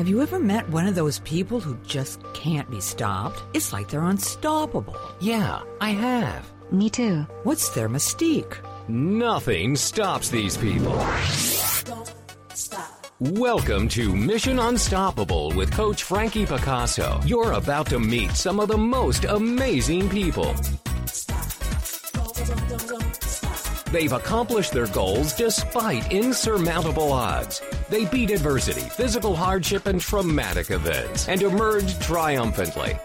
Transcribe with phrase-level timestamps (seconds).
[0.00, 3.42] Have you ever met one of those people who just can't be stopped?
[3.52, 4.96] It's like they're unstoppable.
[5.20, 6.50] Yeah, I have.
[6.72, 7.26] Me too.
[7.42, 8.56] What's their mystique?
[8.88, 10.98] Nothing stops these people.
[13.18, 17.20] Welcome to Mission Unstoppable with Coach Frankie Picasso.
[17.26, 20.54] You're about to meet some of the most amazing people.
[23.90, 27.60] They've accomplished their goals despite insurmountable odds.
[27.88, 32.96] They beat adversity, physical hardship, and traumatic events and emerged triumphantly.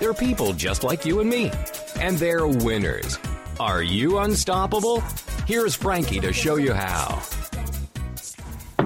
[0.00, 1.52] They're people just like you and me,
[2.00, 3.18] and they're winners.
[3.60, 5.00] Are you unstoppable?
[5.46, 7.22] Here's Frankie to show you how.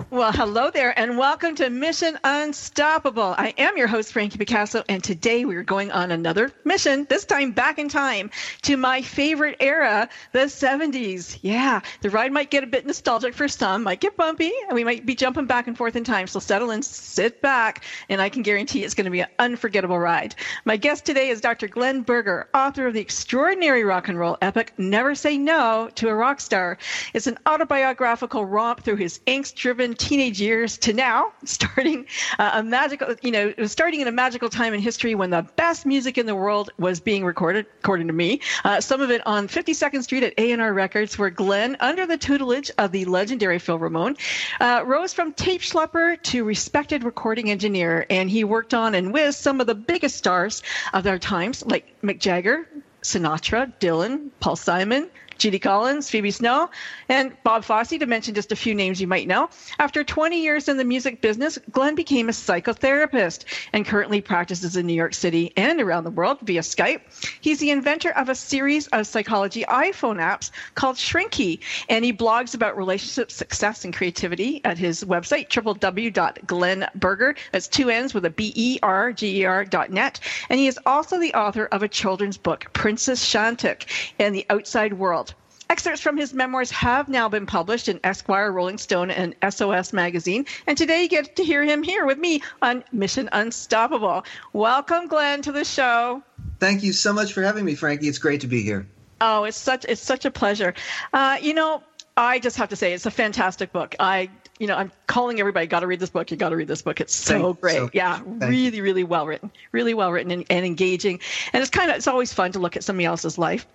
[0.08, 3.34] Well, hello there, and welcome to Mission Unstoppable.
[3.36, 7.24] I am your host, Frankie Picasso, and today we are going on another mission, this
[7.24, 8.30] time back in time
[8.62, 11.40] to my favorite era, the 70s.
[11.42, 14.84] Yeah, the ride might get a bit nostalgic for some, might get bumpy, and we
[14.84, 16.28] might be jumping back and forth in time.
[16.28, 19.98] So settle in, sit back, and I can guarantee it's going to be an unforgettable
[19.98, 20.36] ride.
[20.64, 21.66] My guest today is Dr.
[21.66, 26.14] Glenn Berger, author of the extraordinary rock and roll epic Never Say No to a
[26.14, 26.78] Rock Star.
[27.12, 32.06] It's an autobiographical romp through his angst driven teenage years to now, starting
[32.38, 35.30] uh, a magical, you know, it was starting in a magical time in history when
[35.30, 38.40] the best music in the world was being recorded, according to me.
[38.64, 42.70] Uh, some of it on 52nd Street at A&R Records, where Glenn, under the tutelage
[42.78, 44.16] of the legendary Phil Ramone,
[44.60, 49.34] uh, rose from tape schlepper to respected recording engineer, and he worked on and with
[49.34, 52.68] some of the biggest stars of their times, like Mick Jagger,
[53.02, 55.08] Sinatra, Dylan, Paul Simon,
[55.38, 56.70] Judy Collins, Phoebe Snow,
[57.08, 59.48] and Bob Fosse, to mention just a few names you might know.
[59.78, 64.86] After 20 years in the music business, Glenn became a psychotherapist and currently practices in
[64.86, 67.00] New York City and around the world via Skype.
[67.40, 72.54] He's the inventor of a series of psychology iPhone apps called Shrinky, and he blogs
[72.54, 79.64] about relationship success and creativity at his website, www.glennberger, that's two N's with a B-E-R-G-E-R
[79.64, 80.20] dot net.
[80.48, 83.86] And he is also the author of a children's book, Princess Shantuk
[84.18, 85.25] and the Outside World.
[85.68, 90.46] Excerpts from his memoirs have now been published in Esquire, Rolling Stone, and SOS Magazine.
[90.66, 94.24] And today you get to hear him here with me on Mission Unstoppable.
[94.52, 96.22] Welcome, Glenn, to the show.
[96.60, 98.06] Thank you so much for having me, Frankie.
[98.06, 98.86] It's great to be here.
[99.20, 100.74] Oh, it's such it's such a pleasure.
[101.12, 101.82] Uh, you know,
[102.16, 103.96] I just have to say it's a fantastic book.
[103.98, 106.30] I you know, I'm calling everybody, got to read this book.
[106.30, 107.00] You got to read this book.
[107.00, 107.76] It's so Thank great.
[107.76, 111.20] so yeah, really, really well written, really well written and, and engaging.
[111.52, 113.66] And it's kind of, it's always fun to look at somebody else's life.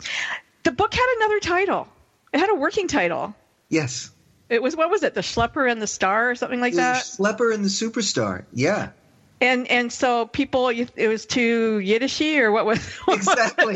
[0.63, 1.87] The book had another title.
[2.33, 3.35] It had a working title.
[3.69, 4.11] Yes.
[4.49, 5.13] It was what was it?
[5.13, 7.03] The Schlepper and the Star or something like The that.
[7.03, 8.45] Schlepper and the Superstar.
[8.53, 8.89] Yeah.
[9.41, 12.79] And and so people, it was too Yiddishy or what was?
[13.07, 13.75] Exactly.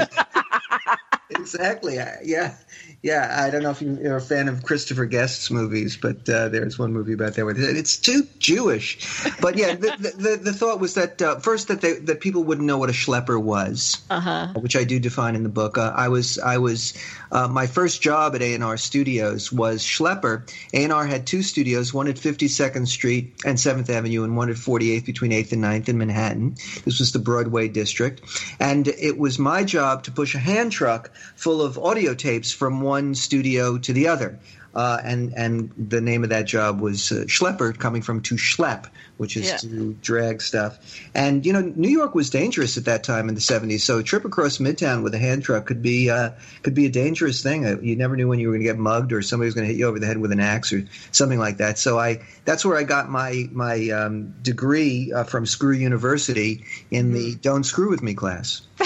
[1.30, 1.96] exactly.
[1.96, 2.56] Yeah.
[3.02, 3.36] Yeah.
[3.38, 6.94] I don't know if you're a fan of Christopher Guest's movies, but uh, there's one
[6.94, 7.46] movie about that.
[7.46, 9.24] Where it's too Jewish.
[9.42, 12.66] But yeah, the, the, the, thought was that uh, first that they, that people wouldn't
[12.66, 14.54] know what a schlepper was, Uh-huh.
[14.56, 15.78] which I do define in the book.
[15.78, 16.94] Uh, I was I was
[17.32, 20.50] uh, my first job at A&R Studios was schlepper.
[20.74, 25.06] A&R had two studios, one at 52nd Street and 7th Avenue, and one at 48th
[25.06, 26.56] between 8th and 9th in Manhattan.
[26.84, 28.22] This was the Broadway district,
[28.60, 32.82] and it was my job to push a hand truck full of audio tapes from
[32.82, 34.38] one studio to the other.
[34.76, 38.88] Uh, and and the name of that job was uh, schlepper, coming from to schlep,
[39.18, 39.58] which is Yeah.
[39.58, 40.78] to drag stuff.
[41.14, 43.82] And you know, New York was dangerous at that time in the '70s.
[43.82, 46.32] So a trip across Midtown with a hand truck could be uh,
[46.64, 47.66] could be a dangerous thing.
[47.66, 49.66] Uh, You never knew when you were going to get mugged or somebody was going
[49.66, 51.80] to hit you over the head with an axe or something like that.
[51.80, 57.14] So I that's where I got my my um, degree uh, from Screw University in
[57.14, 58.62] the "Don't Screw with Me" class.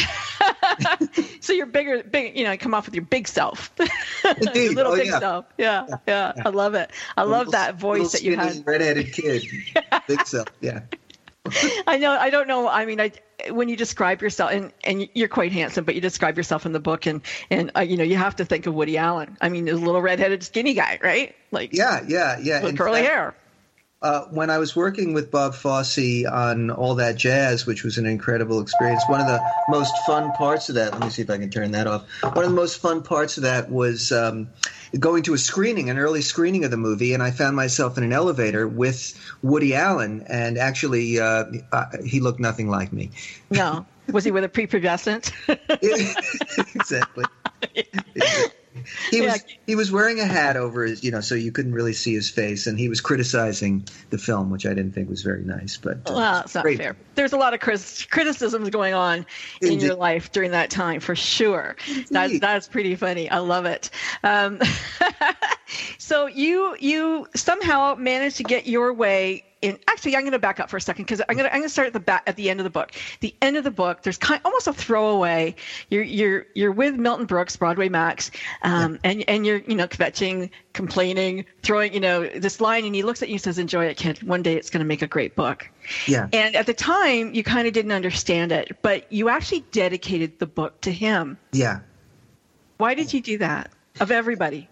[1.42, 2.38] so you're bigger, big.
[2.38, 3.72] You know, come off with your big self,
[4.24, 5.20] your little Oh, big yeah.
[5.20, 5.46] self.
[5.58, 6.92] Yeah, yeah, I love it.
[7.18, 8.66] I love that voice that you had.
[8.66, 9.44] redheaded kid,
[10.08, 10.48] big self.
[10.62, 10.82] Yeah.
[11.88, 12.12] I know.
[12.12, 12.68] I don't know.
[12.68, 13.12] I mean, I
[13.50, 16.80] when you describe yourself, and and you're quite handsome, but you describe yourself in the
[16.80, 19.36] book, and and uh, you know, you have to think of Woody Allen.
[19.42, 21.36] I mean, the little redheaded skinny guy, right?
[21.52, 22.62] Like Yeah, yeah, yeah.
[22.62, 23.36] with In curly fact, hair.
[24.02, 28.06] Uh, when I was working with Bob Fosse on All That Jazz, which was an
[28.06, 31.38] incredible experience, one of the most fun parts of that, let me see if I
[31.38, 32.06] can turn that off.
[32.24, 34.52] One of the most fun parts of that was um,
[34.98, 38.06] going to a screening, an early screening of the movie, and I found myself in
[38.06, 43.12] an elevator with Woody Allen, and actually, uh, uh, he looked nothing like me.
[43.52, 45.34] No, was he with a prepubescent?
[46.76, 47.26] exactly.
[49.12, 49.34] He Yeah.
[49.34, 52.14] was he was wearing a hat over his, you know, so you couldn't really see
[52.14, 55.78] his face, and he was criticizing the film, which I didn't think was very nice.
[55.78, 56.78] But uh, well, it's not great.
[56.78, 56.96] fair.
[57.16, 59.26] There's a lot of cris- criticisms going on
[59.62, 59.82] in Indeed.
[59.88, 61.76] your life during that time, for sure.
[62.10, 63.30] That's that's pretty funny.
[63.30, 63.90] I love it.
[64.24, 64.60] Um,
[65.98, 69.78] So you you somehow managed to get your way in.
[69.88, 71.68] Actually i'm going to back up for a second because i'm going to i'm going
[71.68, 72.92] to start at the back at the end of the book.
[73.20, 75.56] The end of the book there's kind almost a throwaway.
[75.90, 78.32] You're you're you're with milton brooks broadway max
[78.64, 79.12] um, yeah.
[79.12, 83.22] and and you're you know kvetching complaining throwing you know this line and he looks
[83.22, 84.24] at you and says enjoy it kid.
[84.24, 85.70] One day it's going to make a great book.
[86.08, 86.28] Yeah.
[86.32, 90.48] And at the time you kind of didn't understand it but you actually dedicated the
[90.48, 91.38] book to him.
[91.52, 91.82] Yeah.
[92.78, 93.72] Why did you do that?
[94.00, 94.70] Of everybody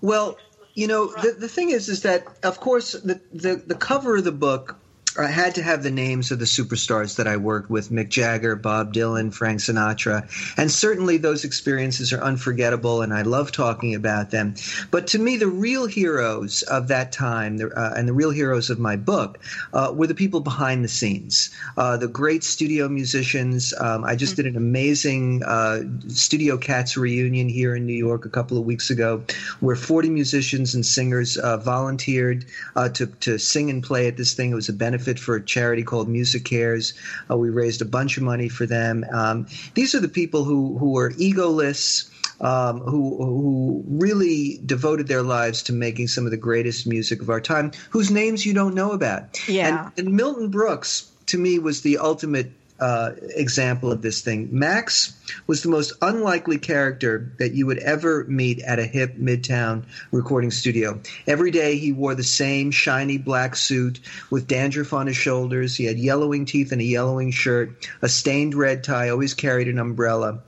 [0.00, 0.36] well
[0.76, 4.24] you know, the, the thing is, is that of course the, the, the cover of
[4.24, 4.76] the book
[5.18, 8.54] I had to have the names of the superstars that I worked with Mick Jagger,
[8.56, 10.28] Bob Dylan, Frank Sinatra.
[10.58, 14.54] And certainly those experiences are unforgettable and I love talking about them.
[14.90, 18.78] But to me, the real heroes of that time uh, and the real heroes of
[18.78, 19.38] my book
[19.72, 23.72] uh, were the people behind the scenes, uh, the great studio musicians.
[23.78, 28.30] Um, I just did an amazing uh, Studio Cats reunion here in New York a
[28.30, 29.22] couple of weeks ago
[29.60, 34.34] where 40 musicians and singers uh, volunteered uh, to, to sing and play at this
[34.34, 34.50] thing.
[34.50, 36.92] It was a benefit for a charity called MusiCares.
[37.30, 39.04] Uh, we raised a bunch of money for them.
[39.12, 42.10] Um, these are the people who who are egoless.
[42.38, 47.30] Um, who who really devoted their lives to making some of the greatest music of
[47.30, 49.48] our time, whose names you don't know about.
[49.48, 49.90] Yeah.
[49.96, 54.48] And, and Milton Brooks, to me, was the ultimate uh, example of this thing.
[54.52, 55.14] Max
[55.46, 60.50] was the most unlikely character that you would ever meet at a hip midtown recording
[60.50, 61.00] studio.
[61.26, 64.00] Every day he wore the same shiny black suit
[64.30, 65.76] with dandruff on his shoulders.
[65.76, 69.78] He had yellowing teeth and a yellowing shirt, a stained red tie, always carried an
[69.78, 70.40] umbrella.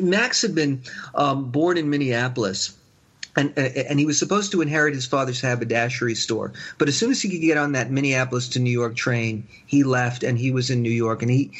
[0.00, 0.82] Max had been
[1.14, 2.76] um, born in Minneapolis
[3.36, 6.52] and and he was supposed to inherit his father's haberdashery store.
[6.78, 9.82] But as soon as he could get on that Minneapolis to New York train, he
[9.82, 11.22] left and he was in New York.
[11.22, 11.50] And he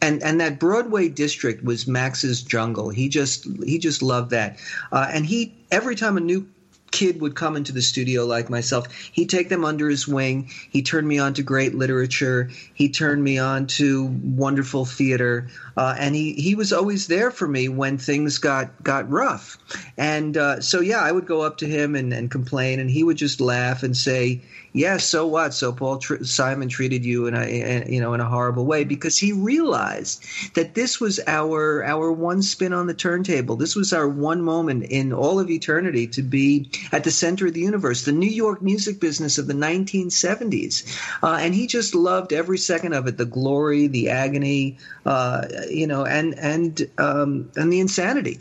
[0.00, 2.90] and and that Broadway district was Max's jungle.
[2.90, 4.56] He just he just loved that.
[4.92, 6.46] Uh, and he every time a new
[6.90, 10.50] kid would come into the studio like myself, he'd take them under his wing.
[10.70, 12.50] He turned me on to great literature.
[12.74, 17.46] He turned me on to wonderful theater, uh, and he he was always there for
[17.46, 19.58] me when things got got rough.
[19.96, 23.04] And uh, so yeah, I would go up to him and, and complain, and he
[23.04, 24.42] would just laugh and say,
[24.72, 25.52] yeah, so what?
[25.52, 29.18] So Paul tr- Simon treated you in a, you know in a horrible way because
[29.18, 30.24] he realized
[30.54, 33.56] that this was our our one spin on the turntable.
[33.56, 37.54] This was our one moment in all of eternity to be at the center of
[37.54, 42.32] the universe, the New York music business of the 1970s, uh, and he just loved
[42.32, 47.72] every second of it, the glory, the agony, uh, you know, and and um, and
[47.72, 48.38] the insanity.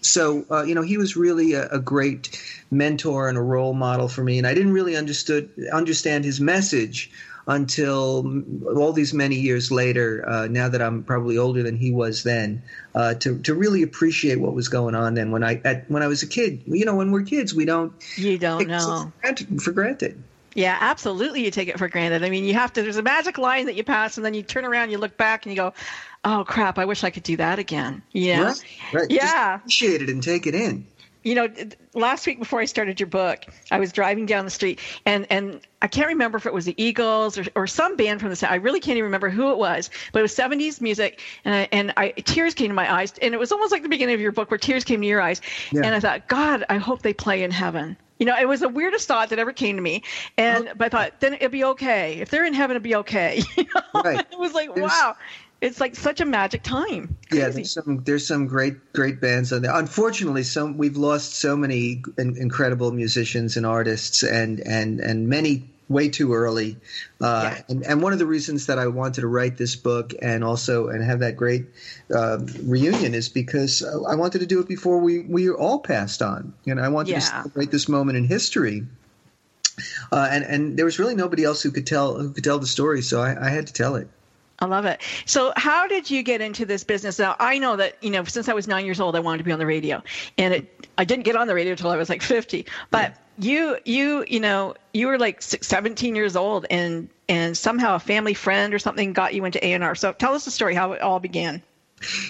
[0.00, 4.08] So uh, you know, he was really a, a, great mentor and a role model
[4.08, 7.10] for me, and I didn't really understood understand his message
[7.46, 8.42] until
[8.76, 10.24] all these many years later.
[10.26, 12.62] Uh, now that I'm probably older than he was then,
[12.94, 15.30] uh, to to really appreciate what was going on then.
[15.30, 17.92] When I at, when I was a kid, you know, when we're kids, we don't
[18.16, 19.62] you don't know for granted.
[19.62, 20.22] For granted.
[20.54, 21.44] Yeah, absolutely.
[21.44, 22.24] You take it for granted.
[22.24, 22.82] I mean, you have to.
[22.82, 25.46] There's a magic line that you pass, and then you turn around, you look back,
[25.46, 25.72] and you go,
[26.24, 26.78] "Oh crap!
[26.78, 28.64] I wish I could do that again." Yeah, right.
[28.92, 29.10] right.
[29.10, 30.86] Yeah, Just appreciate it and take it in.
[31.22, 31.48] You know,
[31.92, 35.60] last week before I started your book, I was driving down the street, and and
[35.82, 38.50] I can't remember if it was the Eagles or, or some band from the South.
[38.50, 41.68] I really can't even remember who it was, but it was 70s music, and I,
[41.72, 44.20] and I tears came to my eyes, and it was almost like the beginning of
[44.20, 45.42] your book where tears came to your eyes,
[45.72, 45.82] yeah.
[45.84, 47.98] and I thought, God, I hope they play in heaven.
[48.18, 50.02] You know, it was the weirdest thought that ever came to me.
[50.36, 52.20] And but I thought, then it'll be okay.
[52.20, 53.42] If they're in heaven, it'll be okay.
[53.56, 54.02] You know?
[54.02, 54.20] Right.
[54.32, 55.16] it was like, there's, wow.
[55.60, 57.18] It's like such a magic time.
[57.28, 57.42] Crazy.
[57.42, 59.74] Yeah, there's some there's some great great bands on there.
[59.74, 66.08] Unfortunately, some we've lost so many incredible musicians and artists, and and and many way
[66.08, 66.78] too early.
[67.20, 67.62] Uh, yeah.
[67.68, 70.88] and, and one of the reasons that I wanted to write this book and also
[70.88, 71.66] and have that great
[72.14, 76.54] uh, reunion is because I wanted to do it before we, we all passed on.
[76.64, 77.16] You know, I wanted yeah.
[77.16, 78.86] to celebrate this moment in history.
[80.12, 82.66] Uh, and and there was really nobody else who could tell who could tell the
[82.66, 84.08] story, so I, I had to tell it.
[84.60, 85.00] I love it.
[85.24, 87.18] So, how did you get into this business?
[87.18, 89.44] Now, I know that you know since I was nine years old, I wanted to
[89.44, 90.02] be on the radio,
[90.36, 92.66] and it, I didn't get on the radio until I was like fifty.
[92.90, 93.50] But yeah.
[93.50, 98.34] you, you, you know, you were like 17 years old, and and somehow a family
[98.34, 99.94] friend or something got you into A and R.
[99.94, 101.62] So, tell us the story how it all began.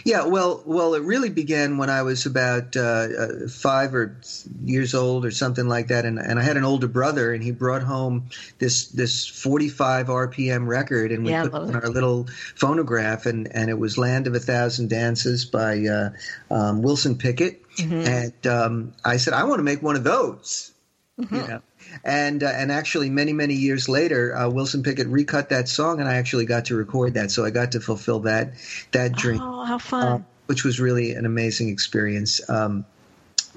[0.04, 4.16] Yeah, well, well, it really began when I was about uh, uh, five or
[4.64, 7.52] years old or something like that, and, and I had an older brother, and he
[7.52, 8.26] brought home
[8.58, 13.46] this this 45 RPM record, and we yeah, put it on our little phonograph, and,
[13.54, 16.10] and it was "Land of a Thousand Dances" by uh,
[16.50, 18.08] um, Wilson Pickett, mm-hmm.
[18.08, 20.72] and um, I said I want to make one of those,
[21.20, 21.36] mm-hmm.
[21.36, 21.62] you know
[22.04, 26.08] and uh, and actually many many years later, uh, Wilson Pickett recut that song, and
[26.08, 28.52] I actually got to record that, so I got to fulfill that
[28.92, 29.40] that dream.
[29.40, 30.06] Oh, how fun!
[30.06, 32.40] Uh, which was really an amazing experience.
[32.48, 32.84] Um,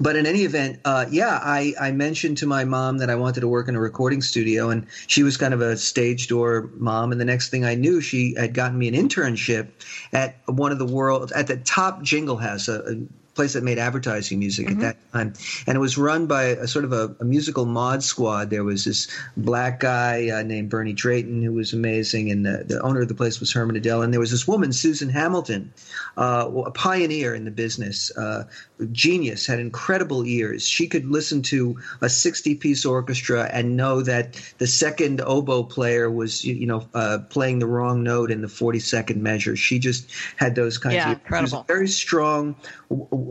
[0.00, 3.40] but in any event, uh, yeah, I, I mentioned to my mom that I wanted
[3.40, 7.12] to work in a recording studio, and she was kind of a stage door mom.
[7.12, 9.68] And the next thing I knew, she had gotten me an internship
[10.12, 12.96] at one of the world at the top jingle house, a, a
[13.34, 14.80] place that made advertising music mm-hmm.
[14.80, 15.34] at that time,
[15.66, 18.50] and it was run by a sort of a, a musical mod squad.
[18.50, 22.80] There was this black guy uh, named Bernie Drayton who was amazing, and the, the
[22.80, 25.72] owner of the place was Herman Edel, and there was this woman Susan Hamilton,
[26.16, 28.44] uh, a pioneer in the business, uh,
[28.92, 30.66] genius, had incredible ears.
[30.66, 36.10] She could listen to a 60 piece orchestra and know that the second oboe player
[36.10, 39.56] was, you know, uh, playing the wrong note in the 42nd measure.
[39.56, 41.64] She just had those kinds yeah, of incredible.
[41.66, 42.56] very strong,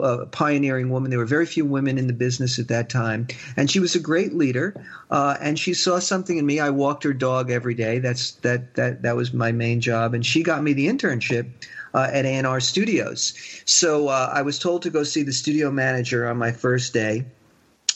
[0.01, 1.09] uh, pioneering woman.
[1.09, 3.27] There were very few women in the business at that time.
[3.57, 4.75] And she was a great leader.
[5.11, 6.59] Uh, and she saw something in me.
[6.59, 7.99] I walked her dog every day.
[7.99, 10.13] That's that that that was my main job.
[10.13, 11.47] And she got me the internship
[11.93, 13.33] uh, at A&R Studios.
[13.65, 17.25] So uh, I was told to go see the studio manager on my first day.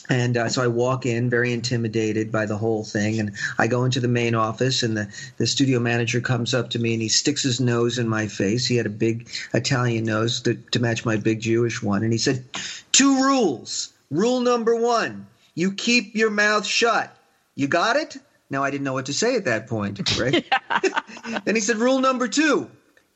[0.08, 3.84] And uh, so I walk in, very intimidated by the whole thing, and I go
[3.84, 7.08] into the main office, and the, the studio manager comes up to me and he
[7.08, 8.66] sticks his nose in my face.
[8.66, 12.18] He had a big Italian nose to, to match my big Jewish one, and he
[12.18, 12.44] said,
[12.92, 13.92] Two rules.
[14.10, 17.14] Rule number one you keep your mouth shut.
[17.56, 18.16] You got it?
[18.48, 20.44] Now I didn't know what to say at that point, right?
[21.44, 22.70] then he said, Rule number two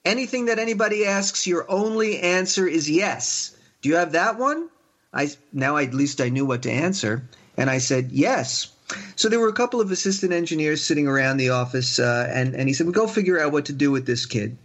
[0.05, 3.57] anything that anybody asks, your only answer is yes.
[3.81, 4.69] Do you have that one?
[5.13, 7.25] I now at least I knew what to answer,
[7.57, 8.69] and I said yes.
[9.17, 12.69] So there were a couple of assistant engineers sitting around the office, uh, and and
[12.69, 14.57] he said, "Well, go figure out what to do with this kid."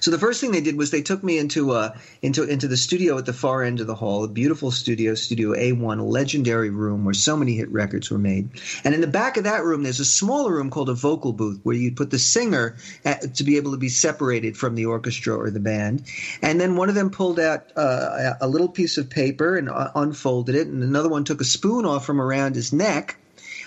[0.00, 2.76] So the first thing they did was they took me into uh, into into the
[2.76, 6.70] studio at the far end of the hall, a beautiful studio, Studio A1, a legendary
[6.70, 8.48] room where so many hit records were made.
[8.84, 11.60] And in the back of that room, there's a smaller room called a vocal booth
[11.62, 15.36] where you put the singer at, to be able to be separated from the orchestra
[15.36, 16.04] or the band.
[16.42, 19.90] And then one of them pulled out uh, a little piece of paper and uh,
[19.94, 23.16] unfolded it, and another one took a spoon off from around his neck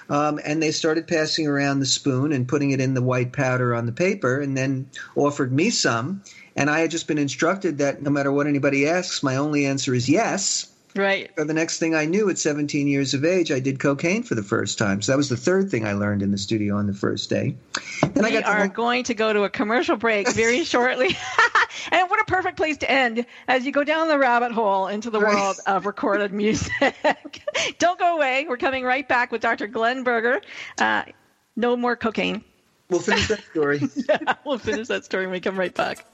[0.09, 3.73] um, and they started passing around the spoon and putting it in the white powder
[3.73, 6.23] on the paper, and then offered me some.
[6.55, 9.93] And I had just been instructed that no matter what anybody asks, my only answer
[9.93, 10.67] is yes.
[10.95, 11.29] Right.
[11.37, 14.33] So the next thing I knew, at 17 years of age, I did cocaine for
[14.33, 15.01] the first time.
[15.01, 17.57] So that was the third thing I learned in the studio on the first day.
[18.01, 21.07] Then we I got are going to go to a commercial break very shortly.
[21.91, 25.09] and what a perfect place to end as you go down the rabbit hole into
[25.09, 25.35] the right.
[25.35, 26.71] world of recorded music.
[27.77, 28.45] Don't go away.
[28.47, 29.67] We're coming right back with Dr.
[29.67, 30.41] Glenn Berger.
[30.77, 31.03] Uh,
[31.57, 32.41] no more cocaine.
[32.89, 33.81] We'll finish that story.
[34.07, 36.05] yeah, we'll finish that story when we come right back.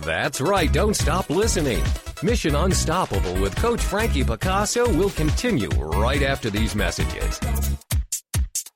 [0.00, 0.72] That's right.
[0.72, 1.82] Don't stop listening.
[2.22, 7.40] Mission Unstoppable with Coach Frankie Picasso will continue right after these messages.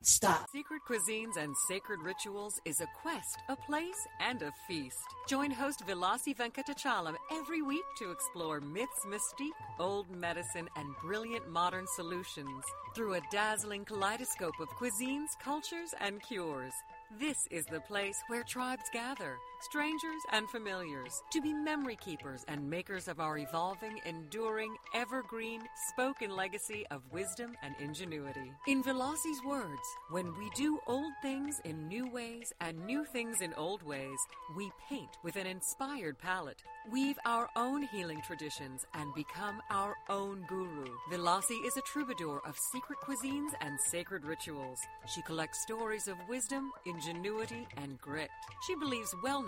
[0.02, 0.46] Stop.
[0.50, 4.96] Secret Cuisines and Sacred Rituals is a quest, a place, and a feast.
[5.28, 11.86] Join host Vilasi Venkatachalam every week to explore myths, mystique, old medicine, and brilliant modern
[11.94, 16.72] solutions through a dazzling kaleidoscope of cuisines, cultures, and cures.
[17.20, 22.68] This is the place where tribes gather, strangers and familiars, to be memory keepers and
[22.68, 28.52] makers of our evolving, enduring, evergreen, spoken legacy of wisdom and ingenuity.
[28.66, 33.52] In Velasi's words, when we do old things in new ways and new things in
[33.54, 34.18] old ways,
[34.56, 40.44] we paint with an inspired palette, weave our own healing traditions, and become our own
[40.48, 40.86] guru.
[41.10, 44.78] Velasi is a troubadour of secret cuisines and sacred rituals.
[45.06, 48.30] She collects stories of wisdom, ingenuity, and grit.
[48.66, 49.47] She believes wellness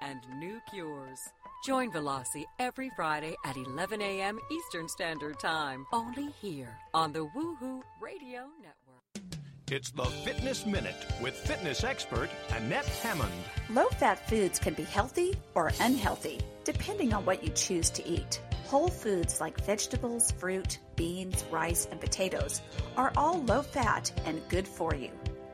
[0.00, 1.18] and new cures.
[1.64, 4.38] Join Velasi every Friday at 11 a.m.
[4.50, 9.40] Eastern Standard Time, only here on the Woohoo Radio Network.
[9.70, 13.30] It's the Fitness Minute with fitness expert Annette Hammond.
[13.68, 18.40] Low fat foods can be healthy or unhealthy, depending on what you choose to eat.
[18.66, 22.62] Whole foods like vegetables, fruit, beans, rice, and potatoes
[22.96, 25.10] are all low fat and good for you.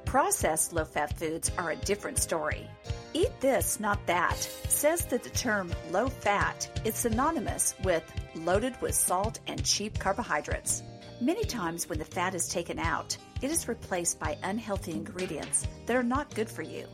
[0.06, 2.70] Processed low fat foods are a different story.
[3.12, 4.36] Eat this, not that
[4.68, 8.04] says that the term low fat is synonymous with
[8.36, 10.84] loaded with salt and cheap carbohydrates.
[11.20, 15.96] Many times when the fat is taken out, it is replaced by unhealthy ingredients that
[15.96, 16.86] are not good for you.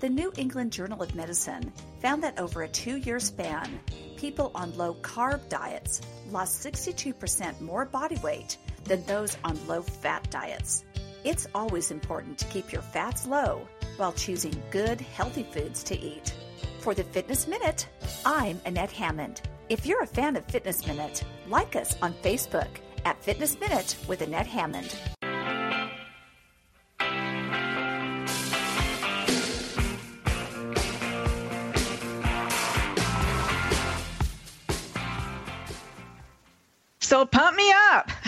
[0.00, 3.80] The New England Journal of Medicine found that over a two year span,
[4.16, 10.30] people on low carb diets lost 62% more body weight than those on low fat
[10.30, 10.84] diets.
[11.24, 16.32] It's always important to keep your fats low while choosing good, healthy foods to eat.
[16.80, 17.88] For the Fitness Minute,
[18.24, 19.42] I'm Annette Hammond.
[19.68, 22.68] If you're a fan of Fitness Minute, like us on Facebook
[23.04, 24.94] at Fitness Minute with Annette Hammond.
[37.00, 38.10] So pump me up.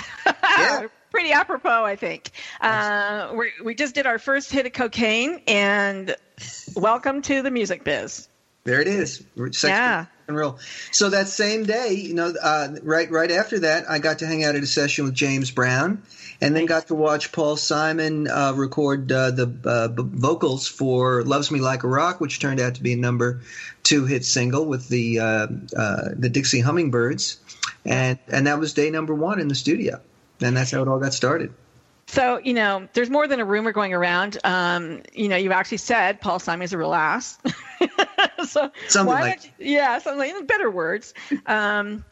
[0.58, 0.86] Yeah.
[1.10, 2.30] Pretty apropos, I think.
[2.60, 6.14] Uh, we we just did our first hit of cocaine, and
[6.76, 8.28] welcome to the music biz.
[8.64, 9.22] There it is.
[9.36, 10.04] Sex Yeah.
[10.28, 10.58] and roll.
[10.92, 14.44] So that same day, you know, uh, right right after that, I got to hang
[14.44, 16.02] out at a session with James Brown,
[16.40, 21.24] and then got to watch Paul Simon uh, record uh, the uh, b- vocals for
[21.24, 23.40] "Loves Me Like a Rock," which turned out to be a number
[23.82, 27.38] two hit single with the uh, uh, the Dixie Hummingbirds,
[27.84, 30.00] and and that was day number one in the studio,
[30.40, 31.52] and that's how it all got started.
[32.06, 34.36] So, you know, there's more than a rumor going around.
[34.42, 37.38] Um, you know, you actually said Paul Simon's a real ass.
[38.48, 41.14] so Something like- you, yeah, something like in better words.
[41.46, 42.04] Um,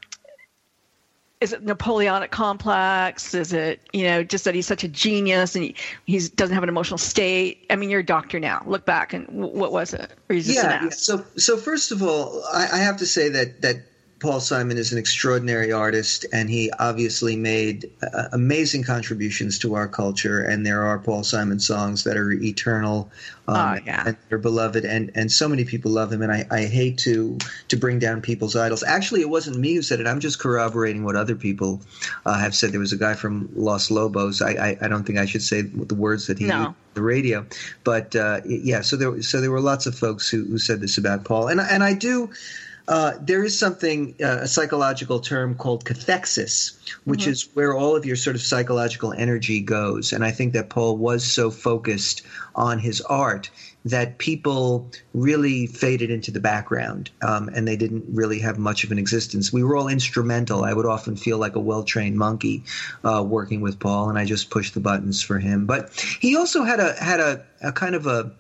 [1.41, 3.35] is it Napoleonic complex?
[3.35, 6.63] Is it, you know, just that he's such a genius and he he's, doesn't have
[6.65, 7.67] an emotional state?
[7.71, 8.63] I mean, you're a doctor now.
[8.67, 10.11] Look back and w- what was it?
[10.29, 10.91] Or he's just an yeah, yeah.
[10.91, 13.77] So, so first of all, I, I have to say that that
[14.21, 19.87] Paul Simon is an extraordinary artist, and he obviously made uh, amazing contributions to our
[19.87, 20.41] culture.
[20.41, 23.09] And there are Paul Simon songs that are eternal,
[23.47, 24.03] um, Oh, yeah.
[24.07, 26.21] and they're beloved, and and so many people love him.
[26.23, 28.83] And I, I hate to to bring down people's idols.
[28.83, 30.07] Actually, it wasn't me who said it.
[30.09, 31.81] I'm just corroborating what other people
[32.27, 32.73] uh, have said.
[32.73, 34.43] There was a guy from Los Lobos.
[34.43, 36.59] I, I, I don't think I should say the words that he No.
[36.59, 37.47] used the radio.
[37.85, 40.99] But uh, yeah, so there so there were lots of folks who, who said this
[40.99, 42.31] about Paul, and and I do.
[42.89, 48.07] Uh, there is something uh, a psychological term called cathexis, which is where all of
[48.07, 52.23] your sort of psychological energy goes, and I think that Paul was so focused
[52.55, 53.51] on his art
[53.85, 58.91] that people really faded into the background, um, and they didn't really have much of
[58.91, 59.53] an existence.
[59.53, 60.65] We were all instrumental.
[60.65, 62.65] I would often feel like a well-trained monkey
[63.05, 65.67] uh, working with Paul, and I just pushed the buttons for him.
[65.67, 68.33] But he also had a had a, a kind of a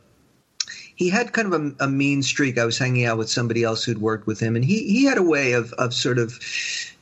[0.98, 2.58] he had kind of a, a mean streak.
[2.58, 5.16] I was hanging out with somebody else who'd worked with him, and he, he had
[5.16, 6.36] a way of, of sort of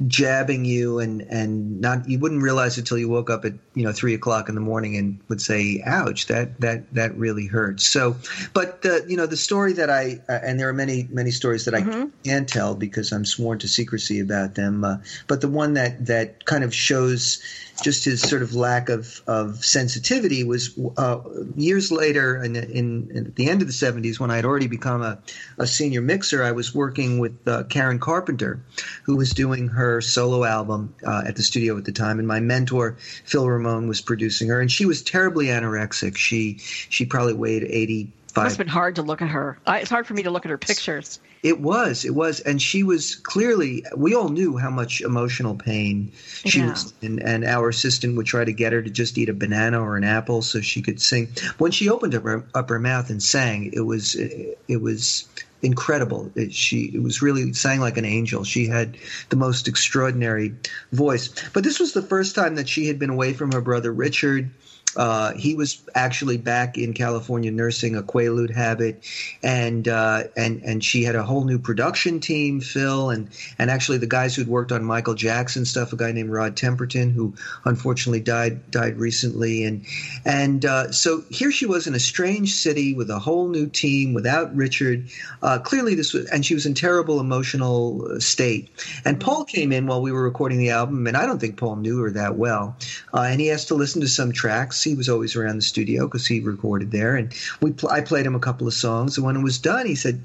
[0.06, 3.84] jabbing you and, and not you wouldn't realize it till you woke up at you
[3.84, 7.86] know three o'clock in the morning and would say, "Ouch, that that that really hurts."
[7.86, 8.16] So,
[8.52, 11.64] but the you know the story that I uh, and there are many many stories
[11.64, 11.80] that I
[12.22, 14.84] can't tell because I'm sworn to secrecy about them.
[14.84, 17.42] Uh, but the one that that kind of shows
[17.82, 21.20] just his sort of lack of, of sensitivity was uh,
[21.56, 25.02] years later in, in, in the end of the 70s when I had already become
[25.02, 25.18] a,
[25.58, 28.60] a senior mixer I was working with uh, Karen Carpenter
[29.04, 32.18] who was doing her solo album uh, at the studio at the time.
[32.18, 34.60] And my mentor Phil Ramone was producing her.
[34.60, 36.16] And she was terribly anorexic.
[36.16, 39.58] She she probably weighed 85 It must have been hard to look at her.
[39.66, 41.20] I, it's hard for me to look at her pictures.
[41.42, 43.84] it was, it was, and she was clearly.
[43.96, 46.12] We all knew how much emotional pain
[46.44, 46.70] she Yeah.
[46.70, 49.80] was in, and our assistant would try to get her to just eat a banana
[49.80, 51.28] or an apple so she could sing.
[51.58, 55.28] When she opened up her, up her mouth and sang, it was, it was
[55.62, 56.30] incredible.
[56.34, 58.44] It, she, it was really sang like an angel.
[58.44, 58.96] She had
[59.30, 60.54] the most extraordinary
[60.92, 61.28] voice.
[61.52, 64.50] But this was the first time that she had been away from her brother Richard.
[64.96, 69.04] Uh, he was actually back in California nursing a Quaalude habit,
[69.42, 73.28] and uh, and and she had a whole new production team, Phil, and
[73.58, 77.12] and actually the guys who'd worked on Michael Jackson stuff, a guy named Rod Temperton,
[77.12, 79.84] who unfortunately died died recently, and
[80.24, 84.14] and uh, so here she was in a strange city with a whole new team
[84.14, 85.08] without Richard.
[85.42, 88.70] Uh, clearly, this was, and she was in terrible emotional state.
[89.04, 91.76] And Paul came in while we were recording the album, and I don't think Paul
[91.76, 92.76] knew her that well,
[93.12, 94.85] uh, and he asked to listen to some tracks.
[94.86, 98.24] He was always around the studio because he recorded there, and we pl- I played
[98.24, 99.16] him a couple of songs.
[99.18, 100.20] And when it was done, he said,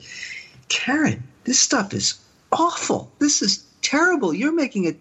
[0.70, 2.14] "Karen, this stuff is
[2.52, 3.12] awful.
[3.20, 4.34] This is terrible.
[4.34, 4.96] You're making a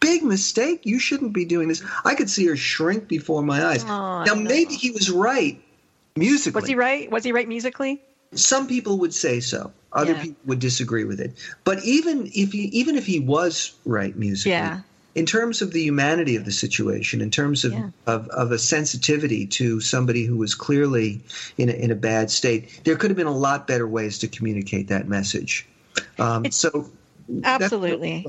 [0.00, 0.80] big mistake.
[0.84, 3.82] You shouldn't be doing this." I could see her shrink before my eyes.
[3.84, 4.36] Oh, now no.
[4.36, 5.60] maybe he was right
[6.14, 6.60] musically.
[6.60, 7.10] Was he right?
[7.10, 8.00] Was he right musically?
[8.34, 9.72] Some people would say so.
[9.92, 10.22] Other Yeah.
[10.22, 11.32] people would disagree with it.
[11.64, 14.80] But even if he even if he was right musically, Yeah.
[15.14, 17.90] In terms of the humanity of the situation, in terms of, Yeah.
[18.06, 21.20] of, of a sensitivity to somebody who was clearly
[21.58, 24.28] in a, in a bad state, there could have been a lot better ways to
[24.28, 25.66] communicate that message.
[26.18, 26.90] Um, so
[27.44, 28.26] Absolutely.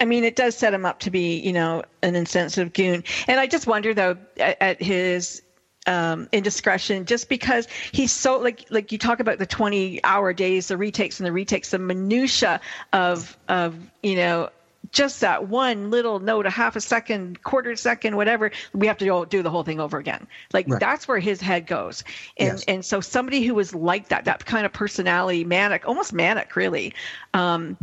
[0.00, 3.04] I mean, it does set him up to be, you know, an insensitive goon.
[3.28, 5.42] And I just wonder, though, at, at his
[5.86, 10.68] um, indiscretion just because he's so like like you talk about the 20 hour days
[10.68, 12.58] the retakes and the retakes the minutia
[12.94, 14.48] of of you know
[14.92, 19.26] just that one little note a half a second quarter second whatever we have to
[19.28, 20.80] do the whole thing over again like right.
[20.80, 22.04] that's where his head goes
[22.36, 22.64] and yes.
[22.68, 26.92] and so somebody who was like that that kind of personality manic almost manic really
[27.32, 27.76] um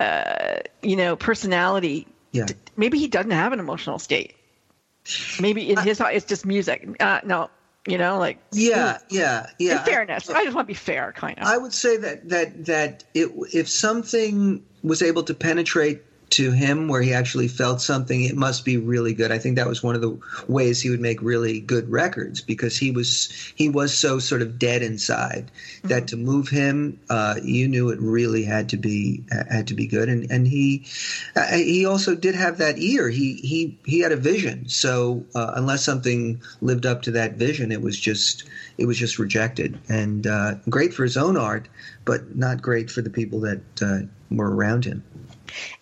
[0.00, 2.46] uh you know personality yeah.
[2.76, 4.36] maybe he doesn't have an emotional state
[5.40, 6.88] Maybe in his it's just music.
[7.00, 7.50] Uh, no,
[7.86, 9.78] you know, like yeah, yeah, yeah.
[9.78, 11.46] In fairness, I, I, just want to be fair, kind of.
[11.46, 16.88] I would say that that that it, if something was able to penetrate to him
[16.88, 19.30] where he actually felt something, it must be really good.
[19.30, 22.76] I think that was one of the ways he would make really good records because
[22.76, 25.88] he was he was so sort of dead inside mm-hmm.
[25.88, 29.86] that to move him, uh, you knew it really had to be had to be
[29.86, 30.08] good.
[30.08, 30.84] And and he
[31.36, 33.08] uh, he also did have that ear.
[33.08, 34.68] He he he had a vision.
[34.68, 38.44] So uh, unless something lived up to that vision, it was just
[38.78, 39.78] it was just rejected.
[39.88, 41.68] And uh, great for his own art,
[42.04, 43.98] but not great for the people that uh,
[44.30, 45.04] were around him.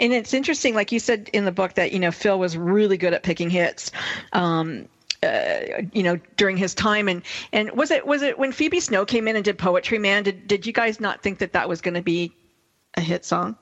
[0.01, 2.97] And it's interesting, like you said in the book, that you know Phil was really
[2.97, 3.91] good at picking hits.
[4.33, 4.89] Um,
[5.23, 9.07] uh, you know, during his time, and and was it was it when Phoebe Snow
[9.07, 10.23] came in and did Poetry Man?
[10.23, 12.33] Did did you guys not think that that was going to be
[12.95, 13.57] a hit song?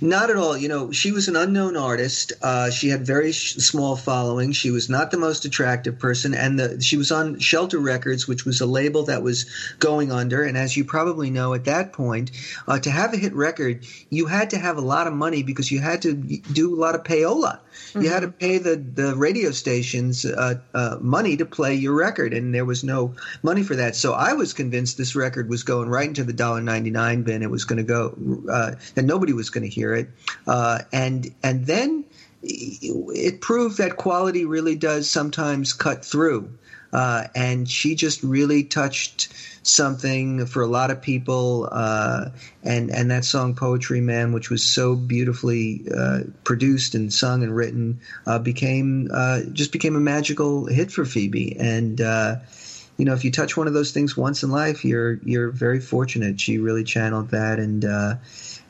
[0.00, 0.56] Not at all.
[0.56, 2.32] You know, she was an unknown artist.
[2.42, 4.52] Uh, she had very sh- small following.
[4.52, 8.44] She was not the most attractive person, and the, she was on Shelter Records, which
[8.44, 9.46] was a label that was
[9.78, 10.42] going under.
[10.42, 12.30] And as you probably know, at that point,
[12.68, 15.70] uh, to have a hit record, you had to have a lot of money because
[15.70, 17.60] you had to do a lot of payola.
[17.96, 18.04] Mm-hmm.
[18.04, 18.38] You had to mm-hmm.
[18.38, 22.84] pay the the radio stations uh, uh, money to play your record, and there was
[22.84, 23.96] no money for that.
[23.96, 27.42] So I was convinced this record was going right into the dollar ninety nine bin.
[27.42, 28.14] It was going to go,
[28.50, 30.10] uh, and nobody was going to hear it.
[30.46, 32.04] Uh, and and then
[32.42, 36.50] it proved that quality really does sometimes cut through.
[36.92, 39.32] Uh, and she just really touched
[39.66, 41.68] something for a lot of people.
[41.70, 42.30] Uh,
[42.62, 47.54] and and that song "Poetry Man," which was so beautifully uh, produced and sung and
[47.54, 51.56] written, uh, became uh, just became a magical hit for Phoebe.
[51.58, 52.36] And uh,
[52.96, 55.80] you know, if you touch one of those things once in life, you're you're very
[55.80, 56.40] fortunate.
[56.40, 57.84] She really channeled that and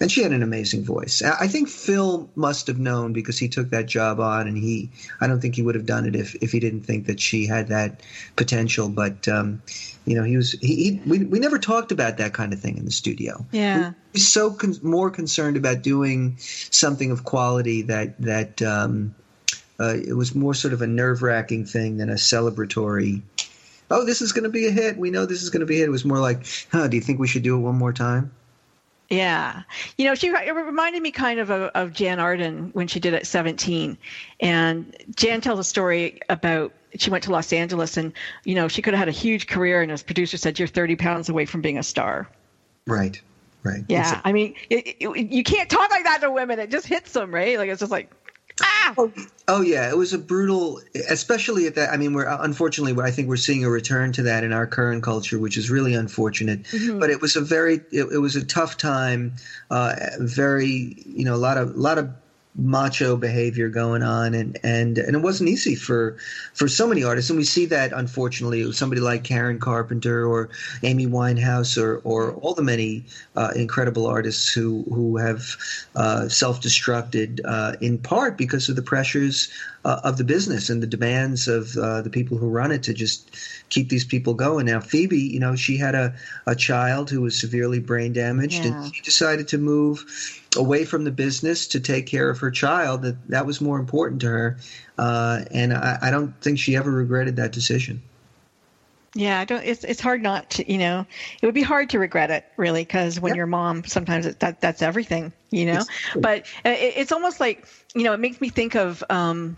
[0.01, 1.23] and she had an amazing voice.
[1.23, 5.27] I think Phil must have known because he took that job on, and he I
[5.27, 7.69] don't think he would have done it if, if he didn't think that she had
[7.69, 8.03] that
[8.37, 8.89] potential.
[8.89, 9.63] But um,
[10.05, 12.77] you know, he was he, he, we we never talked about that kind of thing
[12.77, 13.45] in the studio.
[13.53, 19.15] Yeah, he's so con- more concerned about doing something of quality that that um,
[19.81, 23.23] uh, it was more sort of a nerve wracking thing than a celebratory.
[23.91, 24.97] Oh, this is going to be a hit.
[24.97, 25.87] We know this is going to be a hit.
[25.87, 26.89] It was more like, huh?
[26.89, 28.33] Do you think we should do it one more time?
[29.09, 29.63] Yeah,
[29.99, 33.15] you know, she it reminded me kind of, of of Jann Arden when she did
[33.15, 33.97] it at 17,
[34.41, 38.13] and Jann tells a story about she went to Los Angeles and
[38.45, 40.97] you know she could have had a huge career, and as producer said, you're 30
[40.97, 42.29] pounds away from being a star.
[42.87, 43.21] Right.
[43.63, 43.85] Right.
[43.89, 46.61] Yeah, I mean, it, it, you can't talk like that to women.
[46.61, 47.59] It just hits them, right?
[47.59, 48.13] Like it's just like,
[48.63, 48.95] ah.
[48.97, 49.13] Oh,
[49.49, 51.93] oh, yeah, it was a brutal, especially at that.
[51.93, 55.03] I mean, we're unfortunately, I think we're seeing a return to that in our current
[55.03, 56.63] culture, which is really unfortunate.
[56.65, 56.99] Mm-hmm.
[56.99, 59.35] But it was a very, it, it was a tough time.
[59.71, 62.11] Uh, very, you know, a lot of, a lot of
[62.59, 66.17] macho behavior going on and and and it wasn't easy for
[66.55, 67.31] for so many artists.
[67.31, 70.49] And we see that unfortunately with somebody like Karen Carpenter or
[70.83, 73.05] Amy Winehouse or or all the many
[73.37, 75.57] uh, incredible artists who who have
[75.95, 79.51] uh, self-destructed uh, in part because of the pressures
[79.85, 82.93] uh, of the business and the demands of uh, the people who run it to
[82.93, 83.37] just
[83.69, 84.67] keep these people going.
[84.67, 86.15] Now, Phoebe, you know, she had a,
[86.47, 88.83] a child who was severely brain damaged, yeah.
[88.83, 90.05] and she decided to move
[90.57, 93.03] away from the business to take care of her child.
[93.03, 94.59] That that was more important to her,
[94.99, 98.03] uh, and I, I don't think she ever regretted that decision.
[99.15, 99.65] Yeah, I don't.
[99.65, 100.71] It's it's hard not to.
[100.71, 101.07] You know,
[101.41, 103.37] it would be hard to regret it, really, because when yep.
[103.37, 105.33] you're mom, sometimes it, that that's everything.
[105.51, 105.83] You know,
[106.15, 109.03] but it, it's almost like you know, it makes me think of.
[109.11, 109.57] Um,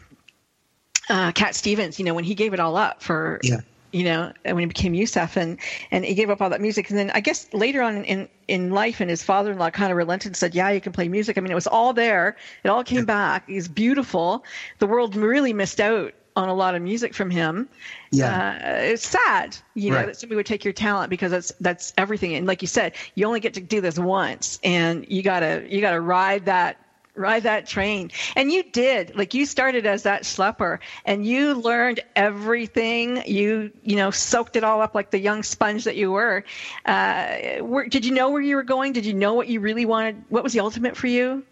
[1.11, 3.61] uh, Cat Stevens, you know, when he gave it all up for, yeah.
[3.93, 5.59] You know, when he became Yusuf and,
[5.91, 6.91] and he gave up all that music.
[6.91, 10.31] And then I guess later on in, in life and his father-in-law kind of relented
[10.31, 11.39] and said, yeah, you can play music.
[11.39, 12.37] I mean, it was all there.
[12.65, 13.49] It all came back.
[13.49, 14.45] He's beautiful.
[14.79, 17.69] The world really missed out on a lot of music from him.
[18.13, 20.07] Yeah, uh, it's sad, you know, right.
[20.07, 22.35] that somebody would take your talent because that's that's everything.
[22.35, 25.81] And like you said, you only get to do this once, and you gotta you
[25.81, 26.79] gotta ride that
[27.19, 28.11] ride that train.
[28.37, 29.17] And you did.
[29.17, 33.23] Like you started as that schlepper and you learned everything.
[33.27, 36.45] You, you know, soaked it all up like the young sponge that you were.
[36.85, 38.93] Uh, were did you know where you were going?
[38.93, 40.25] Did you know what you really wanted?
[40.29, 41.45] What was the ultimate for you?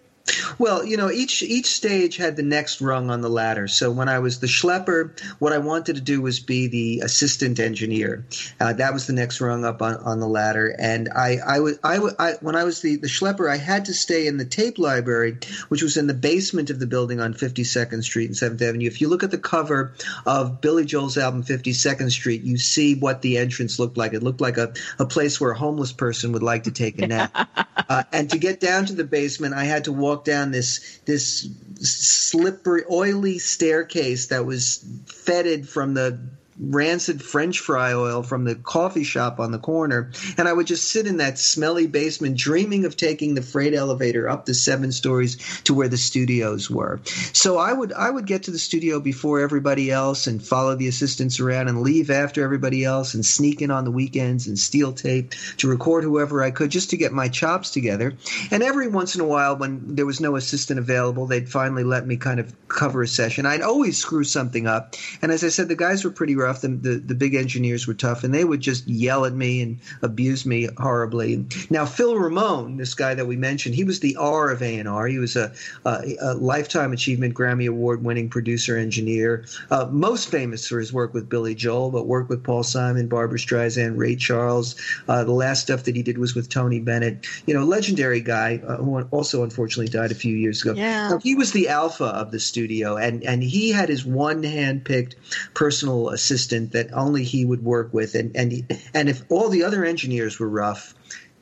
[0.58, 3.68] Well, you know, each each stage had the next rung on the ladder.
[3.68, 7.60] So when I was the schlepper, what I wanted to do was be the assistant
[7.60, 8.24] engineer.
[8.58, 10.74] Uh, that was the next rung up on, on the ladder.
[10.78, 13.94] And I, I was, I, I, when I was the, the schlepper, I had to
[13.94, 18.02] stay in the tape library, which was in the basement of the building on 52nd
[18.02, 18.86] Street and 7th Avenue.
[18.86, 23.22] If you look at the cover of Billy Joel's album 52nd Street, you see what
[23.22, 24.14] the entrance looked like.
[24.14, 27.06] It looked like a, a place where a homeless person would like to take a
[27.06, 27.30] nap.
[27.88, 31.48] uh, and to get down to the basement, I had to walk down this this
[31.80, 36.18] slippery, oily staircase that was fetid from the
[36.58, 40.10] rancid French fry oil from the coffee shop on the corner.
[40.38, 44.28] And I would just sit in that smelly basement dreaming of taking the freight elevator
[44.28, 47.00] up the seven stories to where the studios were.
[47.32, 50.88] So I would I would get to the studio before everybody else and follow the
[50.88, 54.92] assistants around and leave after everybody else and sneak in on the weekends and steal
[54.92, 58.14] tape to record whoever I could just to get my chops together.
[58.50, 62.06] And every once in a while when there was no assistant available, they'd finally let
[62.06, 63.46] me kind of cover a session.
[63.46, 64.94] I'd always screw something up.
[65.22, 66.60] And as I said, the guys were pretty rough.
[66.60, 69.78] The, the, the big engineers were tough, and they would just yell at me and
[70.02, 71.44] abuse me horribly.
[71.70, 75.06] Now, Phil Ramone, this guy that we mentioned, he was the R of A&R.
[75.06, 75.52] He was a,
[75.84, 81.12] a, a lifetime achievement Grammy Award winning producer engineer, uh, most famous for his work
[81.12, 84.76] with Billy Joel, but worked with Paul Simon, Barbra Streisand, Ray Charles.
[85.08, 87.26] Uh, the last stuff that he did was with Tony Bennett.
[87.46, 90.74] You know, legendary guy uh, who also unfortunately died a few years ago.
[90.74, 91.10] Yeah.
[91.10, 94.84] Now, he was the alpha of the studio, and and he had his one hand
[94.84, 95.16] picked
[95.54, 96.35] personal assistant
[96.72, 100.38] that only he would work with, and and he, and if all the other engineers
[100.38, 100.94] were rough.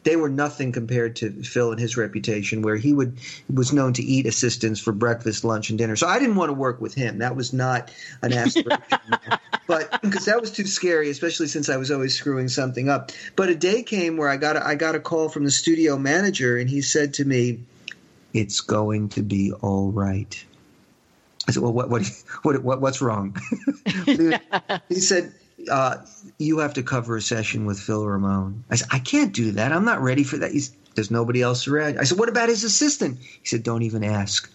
[0.04, 3.16] They were nothing compared to Phil and his reputation, where he would
[3.48, 5.96] was known to eat assistants for breakfast, lunch, and dinner.
[5.96, 7.20] So I didn't want to work with him.
[7.20, 8.98] That was not an aspiration,
[9.66, 13.12] but because that was too scary, especially since I was always screwing something up.
[13.35, 15.96] But a day came where I got a, I got a call from the studio
[15.96, 17.61] manager, and he said to me,
[18.35, 20.44] "It's going to be all right."
[21.46, 22.02] I said, "Well, what what
[22.42, 23.37] what, what what's wrong?"
[24.07, 25.33] he said,
[25.70, 25.96] uh,
[26.38, 29.72] "You have to cover a session with Phil Ramone." I said, "I can't do that.
[29.72, 31.98] I'm not ready for that." He's, There's nobody else around.
[31.98, 34.50] I said, "What about his assistant?" He said, "Don't even ask."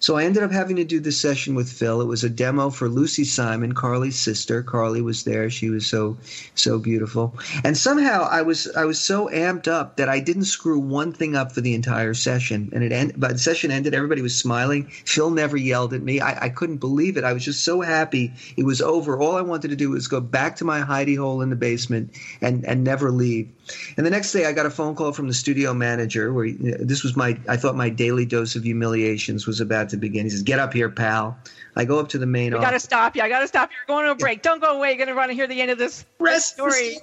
[0.00, 2.00] So I ended up having to do this session with Phil.
[2.00, 4.62] It was a demo for Lucy Simon, Carly's sister.
[4.62, 5.50] Carly was there.
[5.50, 6.16] She was so
[6.54, 7.34] so beautiful.
[7.64, 11.36] And somehow I was I was so amped up that I didn't screw one thing
[11.36, 12.70] up for the entire session.
[12.72, 13.20] And it ended.
[13.20, 13.94] But the session ended.
[13.94, 14.86] Everybody was smiling.
[14.86, 16.20] Phil never yelled at me.
[16.20, 17.24] I, I couldn't believe it.
[17.24, 19.18] I was just so happy it was over.
[19.20, 22.16] All I wanted to do was go back to my hidey hole in the basement
[22.40, 23.50] and and never leave.
[23.96, 26.52] And the next day, I got a phone call from the studio manager where he,
[26.52, 30.24] this was my, I thought my daily dose of humiliations was about to begin.
[30.24, 31.38] He says, Get up here, pal.
[31.76, 33.22] I go up to the main I got to stop you.
[33.22, 33.76] I got to stop you.
[33.76, 34.42] You're going to a break.
[34.42, 34.88] Don't go away.
[34.88, 36.98] You're going to run and hear the end of this Rest the story.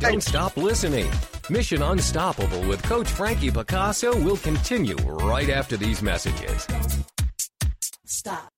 [0.00, 1.10] Don't stop listening.
[1.50, 6.66] Mission Unstoppable with Coach Frankie Picasso will continue right after these messages.
[8.04, 8.52] Stop.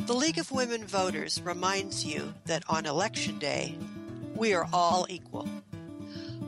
[0.00, 3.76] The League of Women Voters reminds you that on Election Day,
[4.34, 5.48] we are all equal.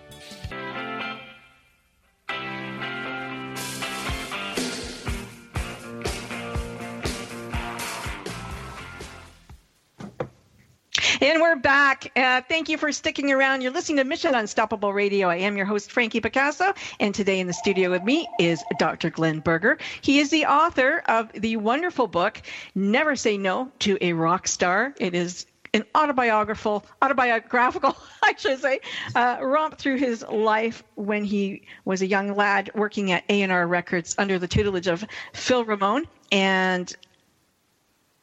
[11.92, 12.12] Back.
[12.16, 13.60] Uh, thank you for sticking around.
[13.60, 15.28] You're listening to Mission Unstoppable Radio.
[15.28, 19.10] I am your host, Frankie Picasso, and today in the studio with me is Dr.
[19.10, 19.76] Glenn Berger.
[20.00, 22.40] He is the author of the wonderful book,
[22.74, 24.94] Never Say No to a Rock Star.
[24.98, 28.80] It is an autobiographical, autobiographical, I should say,
[29.14, 34.14] uh, romp through his life when he was a young lad working at A&R Records
[34.16, 36.94] under the tutelage of Phil Ramone and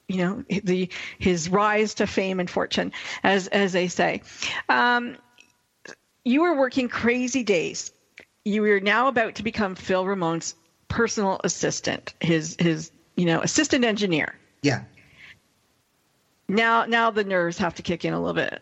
[0.10, 2.92] you know the his rise to fame and fortune,
[3.24, 4.22] as as they say.
[4.68, 5.16] Um,
[6.26, 7.92] you were working crazy days.
[8.44, 10.56] You are now about to become Phil Ramone's
[10.88, 14.36] personal assistant, his his you know assistant engineer.
[14.62, 14.84] Yeah.
[16.48, 18.62] Now now the nerves have to kick in a little bit.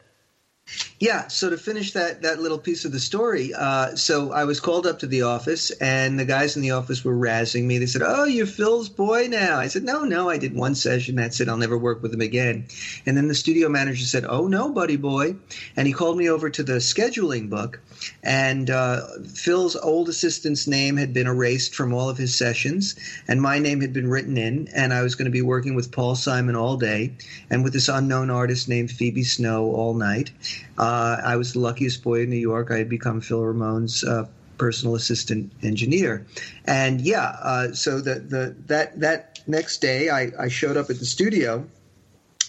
[1.00, 1.28] Yeah.
[1.28, 4.88] So to finish that that little piece of the story, uh, so I was called
[4.88, 7.78] up to the office, and the guys in the office were razzing me.
[7.78, 11.16] They said, "Oh, you're Phil's boy now." I said, "No, no, I did one session.
[11.16, 11.50] That's it.
[11.50, 12.66] I'll never work with him again."
[13.06, 15.36] And then the studio manager said, "Oh no, buddy boy,"
[15.76, 17.80] and he called me over to the scheduling book,
[18.24, 22.96] and uh, Phil's old assistant's name had been erased from all of his sessions,
[23.28, 25.92] and my name had been written in, and I was going to be working with
[25.92, 27.14] Paul Simon all day,
[27.50, 30.32] and with this unknown artist named Phoebe Snow all night.
[30.78, 32.72] Uh, I was the luckiest boy in New York.
[32.72, 34.26] I had become Phil Ramone's uh,
[34.58, 36.26] personal assistant engineer,
[36.66, 41.00] and yeah, uh, so the the that that next day I, I showed up at
[41.00, 41.68] the studio,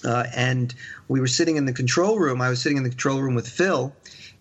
[0.05, 0.75] uh, and
[1.09, 2.41] we were sitting in the control room.
[2.41, 3.95] I was sitting in the control room with Phil,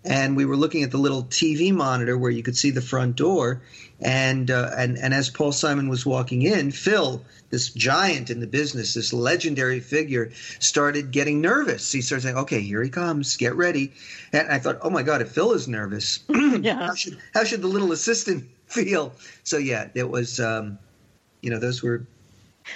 [0.08, 3.17] and we were looking at the little TV monitor where you could see the front
[3.17, 3.62] door,
[4.00, 8.48] and uh, and and as Paul Simon was walking in, Phil this giant in the
[8.48, 11.91] business, this legendary figure, started getting nervous.
[11.91, 13.36] He started saying, "Okay, here he comes.
[13.36, 13.91] Get ready."
[14.32, 16.88] And I thought, "Oh my God, if Phil is nervous, yeah.
[16.88, 20.39] how should how should the little assistant feel?" So yeah, it was.
[20.39, 20.80] Um,
[21.41, 22.06] you know, those were.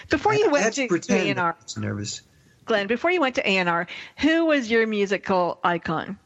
[0.09, 2.21] Before you I went had to, pretend A&R, was nervous.
[2.63, 3.87] Glenn, before you went to A&R,
[4.19, 6.17] who was your musical icon?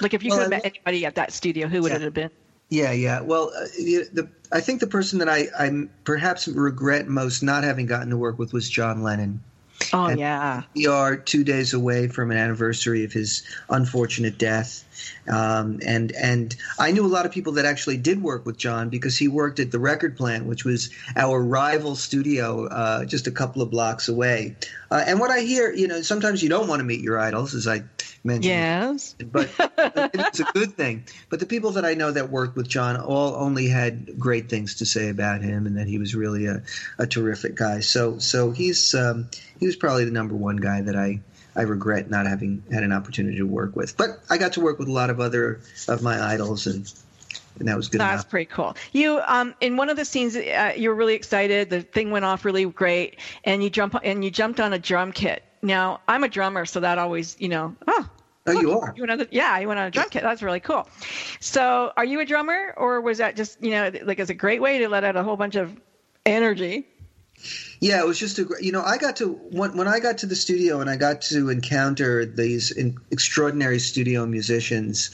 [0.00, 1.96] Like if you Well, could have met anybody at that studio, who would Yeah.
[1.96, 2.30] it have been?
[2.70, 3.20] Yeah, yeah.
[3.20, 3.66] Well, uh,
[4.12, 5.70] the, I think the person that I I
[6.04, 9.40] perhaps regret most not having gotten to work with was John Lennon.
[9.92, 10.62] Oh And- yeah.
[10.74, 14.84] We are two days away from an anniversary of his unfortunate death,
[15.28, 18.88] um, and and I knew a lot of people that actually did work with John
[18.88, 23.30] because he worked at the record plant, which was our rival studio uh, just a
[23.32, 24.56] couple of blocks away.
[24.90, 27.54] Uh, and what I hear, you know, sometimes you don't want to meet your idols,
[27.54, 27.82] as I
[28.24, 29.14] mentioned Yes.
[29.32, 29.50] but
[30.14, 31.04] it's a good thing.
[31.28, 34.76] But the people that I know that worked with John all only had great things
[34.76, 36.62] to say about him, and that he was really a,
[36.98, 37.80] a terrific guy.
[37.80, 39.28] So so he's um,
[39.60, 41.20] he was probably the number one guy that I.
[41.56, 44.80] I regret not having had an opportunity to work with, but I got to work
[44.80, 46.92] with a lot of other of my idols, and
[47.58, 48.28] and that was good That's enough.
[48.28, 48.76] pretty cool.
[48.92, 51.70] You, um, in one of the scenes, uh, you were really excited.
[51.70, 55.12] The thing went off really great, and you jump and you jumped on a drum
[55.12, 55.42] kit.
[55.64, 58.08] Now, I'm a drummer, so that always, you know, oh,
[58.46, 58.92] Oh, you are.
[58.94, 60.22] You went on the, yeah, you went on a drum kit.
[60.22, 60.86] That's really cool.
[61.40, 64.60] So, are you a drummer, or was that just, you know, like as a great
[64.60, 65.74] way to let out a whole bunch of
[66.26, 66.86] energy?
[67.80, 70.26] Yeah, it was just a you know I got to when when I got to
[70.26, 75.10] the studio and I got to encounter these in, extraordinary studio musicians,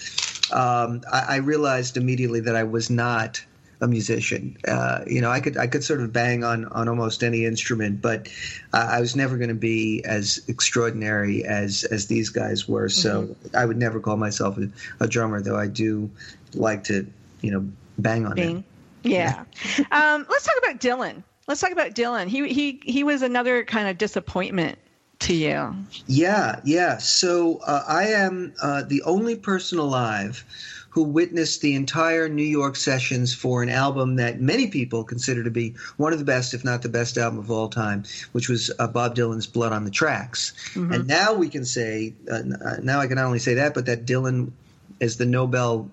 [0.53, 3.45] um, I, I realized immediately that I was not
[3.81, 4.57] a musician.
[4.67, 8.03] Uh, you know, I could I could sort of bang on on almost any instrument,
[8.03, 8.29] but
[8.73, 12.89] I, I was never going to be as extraordinary as as these guys were.
[12.89, 14.69] So I would never call myself a,
[15.01, 16.11] a drummer, though I do
[16.55, 17.07] like to
[17.41, 17.67] you know
[17.99, 18.47] bang on it.
[18.47, 18.65] Bing.
[19.03, 19.45] Yeah.
[19.91, 21.23] um, let's talk about Dylan.
[21.49, 22.29] Let's talk about Dylan.
[22.29, 24.79] He he he was another kind of disappointment
[25.21, 25.75] to you.
[26.07, 26.99] Yeah, yeah.
[26.99, 30.45] So uh, I am uh, the only person alive
[30.91, 35.51] who witnessed the entire New York sessions for an album that many people consider to
[35.51, 38.71] be one of the best, if not the best album of all time, which was
[38.79, 40.53] uh, Bob Dylan's Blood on the Tracks.
[40.95, 43.87] And now we can say, uh, uh, now I can not only say that, but
[43.87, 44.51] that Dylan
[44.99, 45.89] is the Nobel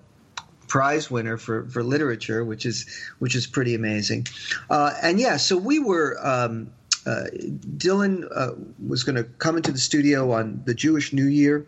[0.66, 2.86] prize winner for, for literature, which is
[3.20, 4.26] which is pretty amazing.
[4.68, 6.18] Uh, and yeah, so we were.
[6.22, 6.70] Um,
[7.06, 8.50] uh, Dylan uh,
[8.86, 11.64] was going to come into the studio on the Jewish New Year.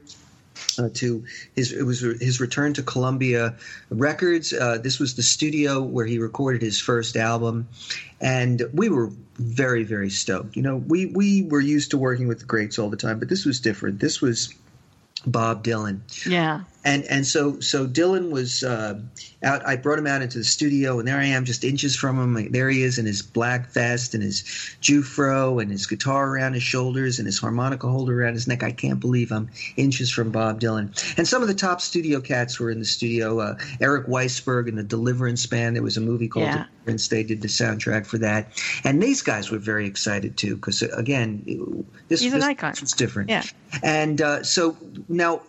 [0.78, 3.54] Uh, to his it was his return to Columbia
[3.90, 4.52] Records.
[4.52, 7.68] Uh, this was the studio where he recorded his first album,
[8.20, 10.56] and we were very very stoked.
[10.56, 13.28] You know, we we were used to working with the greats all the time, but
[13.28, 14.00] this was different.
[14.00, 14.54] This was
[15.26, 16.00] Bob Dylan.
[16.26, 16.62] Yeah.
[16.84, 18.98] And and so so Dylan was uh,
[19.42, 19.66] out.
[19.66, 22.50] I brought him out into the studio, and there I am, just inches from him.
[22.52, 24.42] There he is in his black vest and his
[24.80, 28.62] Jufro and his guitar around his shoulders and his harmonica holder around his neck.
[28.62, 30.88] I can't believe I'm inches from Bob Dylan.
[31.18, 33.40] And some of the top studio cats were in the studio.
[33.40, 35.76] Uh, Eric Weissberg and the Deliverance Band.
[35.76, 36.64] There was a movie called Yeah.
[36.84, 37.08] Deliverance.
[37.08, 38.48] They did the soundtrack for that,
[38.84, 42.74] and these guys were very excited too because again, this He's an icon.
[42.80, 43.28] was different.
[43.30, 43.42] Yeah.
[43.82, 44.76] And uh, so
[45.08, 45.42] now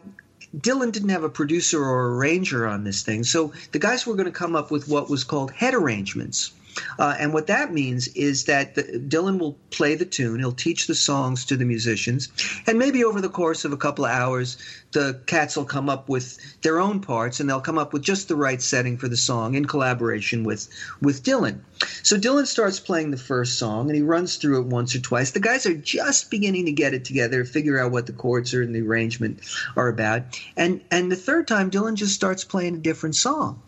[0.57, 4.25] Dylan didn't have a producer or arranger on this thing, so the guys were going
[4.25, 6.51] to come up with what was called head arrangements.
[6.99, 10.87] Uh, and what that means is that the, Dylan will play the tune, he'll teach
[10.87, 12.29] the songs to the musicians,
[12.67, 14.57] and maybe over the course of a couple of hours,
[14.91, 18.27] the cats will come up with their own parts, and they'll come up with just
[18.27, 20.67] the right setting for the song in collaboration with
[21.01, 21.59] with Dylan.
[22.03, 25.31] So Dylan starts playing the first song, and he runs through it once or twice.
[25.31, 28.61] The guys are just beginning to get it together, figure out what the chords are
[28.61, 29.39] and the arrangement
[29.75, 33.61] are about, and and the third time, Dylan just starts playing a different song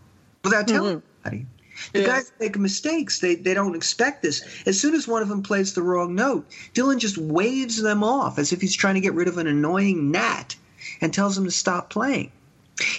[0.44, 1.48] without telling anybody.
[1.92, 2.06] The Yeah.
[2.06, 3.20] guys make mistakes.
[3.20, 4.42] They they don't expect this.
[4.66, 8.38] As soon as one of them plays the wrong note, Dylan just waves them off
[8.38, 10.56] as if he's trying to get rid of an annoying gnat
[11.02, 12.32] and tells them to stop playing.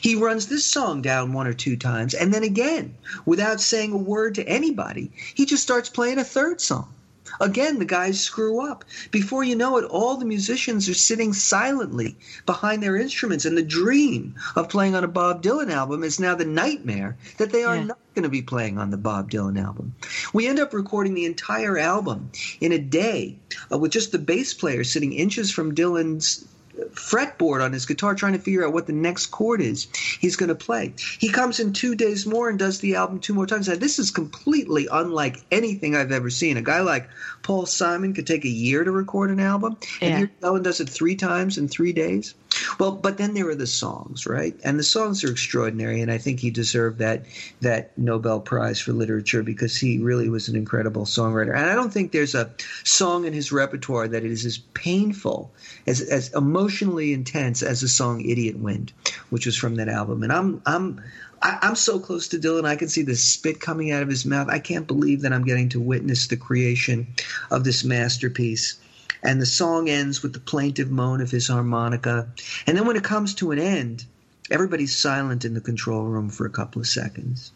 [0.00, 2.94] He runs this song down one or two times, and then again,
[3.26, 6.92] without saying a word to anybody, he just starts playing a third song.
[7.40, 8.84] Again, the guys screw up.
[9.10, 12.16] Before you know it, all the musicians are sitting silently
[12.46, 16.34] behind their instruments, and the dream of playing on a Bob Dylan album is now
[16.34, 17.84] the nightmare that they are Yeah.
[17.84, 19.94] not going to be playing on the Bob Dylan album.
[20.32, 22.30] We end up recording the entire album
[22.60, 23.36] in a day
[23.72, 26.44] uh, with just the bass player sitting inches from Dylan's
[26.92, 29.86] fretboard on his guitar trying to figure out what the next chord is
[30.20, 30.92] he's going to play.
[31.18, 33.68] He comes in two days more and does the album two more times.
[33.68, 36.56] Now, this is completely unlike anything I've ever seen.
[36.56, 37.08] A guy like
[37.42, 40.18] Paul Simon could take a year to record an album, and Yeah.
[40.18, 42.34] here Dylan does it three times in three days.
[42.78, 44.54] Well, but then there are the songs, right?
[44.64, 47.24] And the songs are extraordinary, and I think he deserved that
[47.60, 51.56] that Nobel Prize for literature because he really was an incredible songwriter.
[51.56, 52.50] And I don't think there's a
[52.84, 55.52] song in his repertoire that is as painful,
[55.86, 58.92] as as emotionally intense as the song "Idiot Wind,"
[59.30, 60.22] which was from that album.
[60.22, 61.00] And I'm I'm
[61.44, 64.24] I, I'm so close to Dylan, I can see the spit coming out of his
[64.24, 64.48] mouth.
[64.48, 67.06] I can't believe that I'm getting to witness the creation
[67.50, 68.76] of this masterpiece.
[69.24, 72.28] And the song ends with the plaintive moan of his harmonica.
[72.66, 74.04] And then when it comes to an end,
[74.50, 77.50] everybody's silent in the control room for a couple of seconds.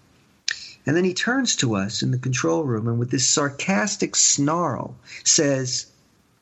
[0.87, 4.97] And then he turns to us in the control room and with this sarcastic snarl
[5.23, 5.87] says,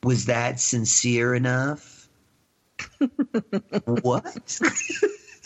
[0.04, 2.08] Was that sincere enough?
[3.84, 4.60] what?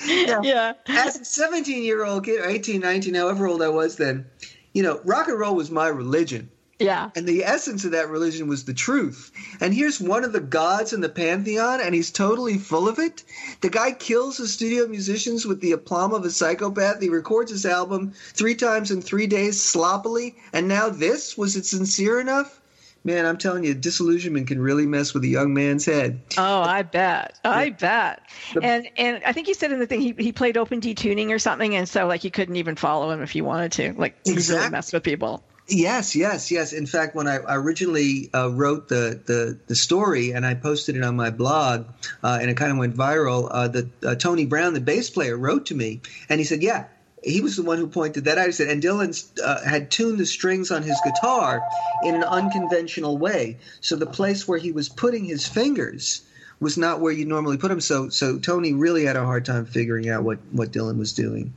[0.07, 0.41] yeah.
[0.43, 0.73] Yeah.
[0.89, 4.27] As a 17 year old kid, or 18, 19, however old I was then,
[4.73, 6.51] you know, rock and roll was my religion.
[6.81, 7.11] Yeah.
[7.15, 9.31] And the essence of that religion was the truth.
[9.61, 13.23] And here's one of the gods in the pantheon, and he's totally full of it.
[13.61, 17.01] The guy kills his studio musicians with the aplomb of a psychopath.
[17.01, 20.37] He records his album three times in three days sloppily.
[20.53, 21.37] And now this?
[21.37, 22.57] Was it sincere enough?
[23.03, 26.21] Man, I'm telling you, disillusionment can really mess with a young man's head.
[26.37, 27.39] Oh, I bet.
[27.43, 28.21] I bet.
[28.61, 31.39] And and I think he said in the thing he he played open detuning or
[31.39, 33.95] something, and so like you couldn't even follow him if you wanted to.
[33.95, 34.71] Like he really Exactly.
[34.71, 35.43] messed with people.
[35.71, 36.73] Yes, yes, yes.
[36.73, 41.05] In fact, when I originally uh, wrote the, the the story and I posted it
[41.05, 41.87] on my blog,
[42.25, 45.37] uh, and it kind of went viral, uh, the uh, Tony Brown, the bass player,
[45.37, 46.87] wrote to me and he said, "Yeah."
[47.23, 48.47] He was the one who pointed that out.
[48.47, 49.13] He said, and Dylan
[49.45, 51.63] uh, had tuned the strings on his guitar
[52.03, 53.59] in an unconventional way.
[53.83, 56.23] So the place where he was putting his fingers
[56.61, 57.83] was not where you normally put them.
[57.83, 61.53] So, so Tony really had a hard time figuring out what, what Dylan was doing.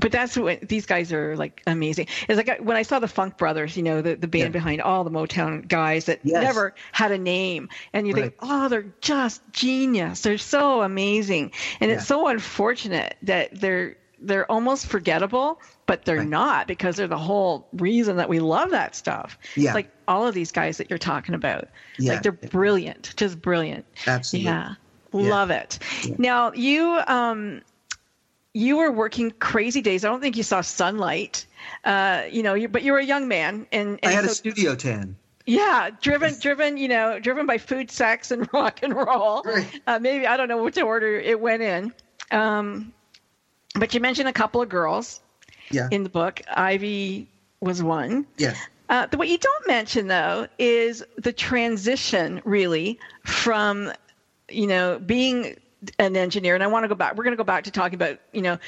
[0.00, 2.06] But that's what these guys are like amazing.
[2.28, 4.60] It's like I- when I saw the Funk Brothers, you know, the, the band Yeah.
[4.60, 6.42] behind all the Motown guys that Yes.
[6.42, 7.68] never had a name.
[7.92, 10.20] And you think, oh, they're just genius.
[10.22, 11.52] They're so amazing.
[11.80, 11.96] And Yeah.
[11.96, 16.28] it's so unfortunate that they're they're almost forgettable, but they're Right.
[16.28, 19.38] not because they're the whole reason that we love that stuff.
[19.54, 19.74] Yeah.
[19.74, 21.68] Like all of these guys that you're talking about.
[21.98, 22.14] Yeah.
[22.14, 23.84] Like they're brilliant, just brilliant.
[24.08, 24.50] Absolutely.
[24.50, 24.74] Yeah.
[25.12, 25.30] Yeah.
[25.30, 25.78] Love it.
[26.18, 27.62] Now you um
[28.58, 30.04] you were working crazy days.
[30.04, 31.46] I don't think you saw sunlight.
[31.84, 34.28] Uh, you know, you, but you were a young man, and, and I had a
[34.28, 35.16] studio tan.
[35.46, 39.42] yeah, driven, driven, you know, driven by food, sex, and rock and roll.
[39.44, 39.80] Right.
[39.86, 41.92] Uh, maybe I don't know which order it went in.
[42.30, 42.92] Um,
[43.74, 45.20] but you mentioned a couple of girls
[45.70, 45.88] Yeah.
[45.92, 46.42] in the book.
[46.52, 47.28] Ivy
[47.60, 48.26] was one.
[48.38, 48.58] yes.
[48.90, 53.92] Uh, the, what you don't mention though is the transition really from,
[54.48, 55.56] you know, being
[55.98, 56.54] an engineer.
[56.54, 57.16] And I want to go back.
[57.16, 58.58] We're going to go back to talking about, you know,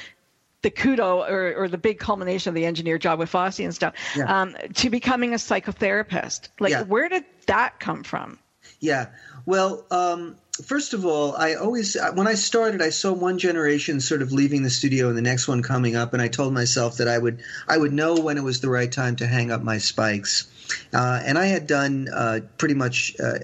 [0.61, 3.95] the kudo or, or the big culmination of the engineer job with Fosse and stuff,
[4.15, 4.41] Yeah.
[4.41, 6.49] um, to becoming a psychotherapist.
[6.59, 6.83] Like, Yeah.
[6.83, 8.37] where did that come from?
[8.79, 9.07] Yeah.
[9.45, 10.35] Well, um,
[10.65, 14.61] first of all, I always when I started, I saw one generation sort of leaving
[14.63, 17.41] the studio and the next one coming up, and I told myself that I would
[17.67, 20.47] I would know when it was the right time to hang up my spikes.
[20.93, 23.39] Uh, and I had done uh, pretty much uh,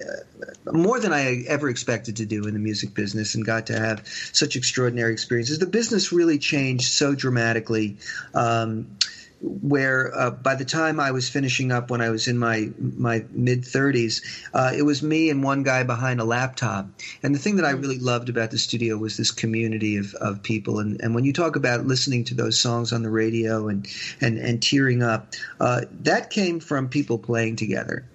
[0.71, 4.07] more than I ever expected to do in the music business, and got to have
[4.33, 5.59] such extraordinary experiences.
[5.59, 7.97] The business really changed so dramatically.
[8.33, 8.97] Um,
[9.41, 13.23] where uh, by the time I was finishing up when I was in my my
[13.31, 14.21] mid 30s,
[14.53, 16.87] uh, it was me and one guy behind a laptop.
[17.21, 17.81] And the thing that I mm.
[17.81, 20.79] really loved about the studio was this community of, of people.
[20.79, 23.87] And, and when you talk about listening to those songs on the radio and
[24.21, 28.05] and, and tearing up, uh, that came from people playing together.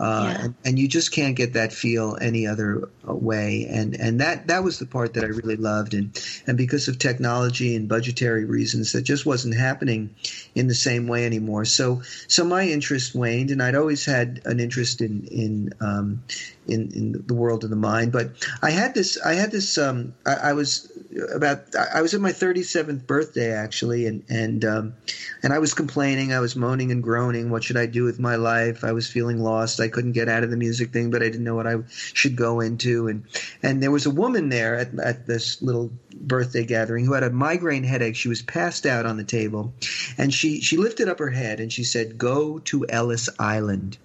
[0.00, 0.44] Uh, yeah.
[0.44, 3.66] and, and, you just can't get that feel any other uh, way.
[3.68, 5.92] And and that that was the part that I really loved.
[5.92, 10.08] And and because of technology and budgetary reasons, that just wasn't happening
[10.54, 11.66] in the same way anymore.
[11.66, 16.22] So so my interest waned, and I'd always had an interest in in um,
[16.66, 18.10] in, in the world of the mind.
[18.10, 18.30] But
[18.62, 20.90] I had this I had this um, I, I was
[21.34, 24.94] about I was at my 37th birthday actually, and and um,
[25.42, 27.50] and I was complaining, I was moaning and groaning.
[27.50, 28.84] What should I do with my life?
[28.84, 29.80] I was feeling lost.
[29.80, 32.36] I couldn't get out of the music thing, but I didn't know what I should
[32.36, 33.08] go into.
[33.08, 33.24] And
[33.62, 37.30] and there was a woman there at, at this little birthday gathering who had a
[37.30, 38.16] migraine headache.
[38.16, 39.72] She was passed out on the table,
[40.16, 43.98] and she she lifted up her head and she said, "Go to Ellis Island."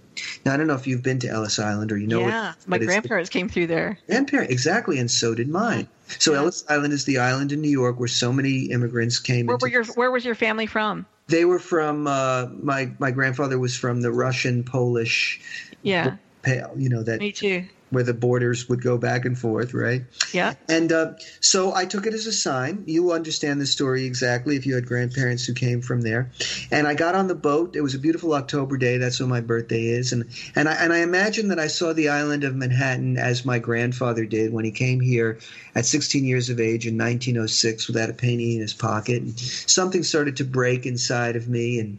[0.45, 2.21] Now I don't know if you've been to Ellis Island or you know.
[2.21, 3.99] Yeah, what, my grandparents came through there.
[4.07, 5.87] Grandparents, exactly, and so did mine.
[6.19, 6.39] So yeah.
[6.39, 9.47] Ellis Island is the island in New York where so many immigrants came.
[9.47, 11.05] Where were your Where was your family from?
[11.27, 12.07] They were from.
[12.07, 15.41] Uh, my my grandfather was from the Russian Polish.
[15.81, 16.17] Yeah.
[16.43, 17.19] Pale, you know that.
[17.19, 17.65] Me too
[17.95, 20.03] where the borders would go back and forth, right?
[20.33, 20.53] Yeah.
[20.67, 22.83] And uh, so I took it as a sign.
[22.87, 26.29] You understand the story exactly if you had grandparents who came from there.
[26.71, 27.75] And I got on the boat.
[27.75, 28.97] It was a beautiful October day.
[28.97, 30.11] That's when my birthday is.
[30.11, 30.25] And
[30.55, 34.25] and I and I imagine that I saw the island of Manhattan as my grandfather
[34.25, 35.39] did when he came here
[35.73, 39.21] at 16 years of age in 1906 without a penny in his pocket.
[39.21, 41.97] And something started to break inside of me and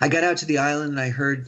[0.00, 1.46] I got out to the island and I heard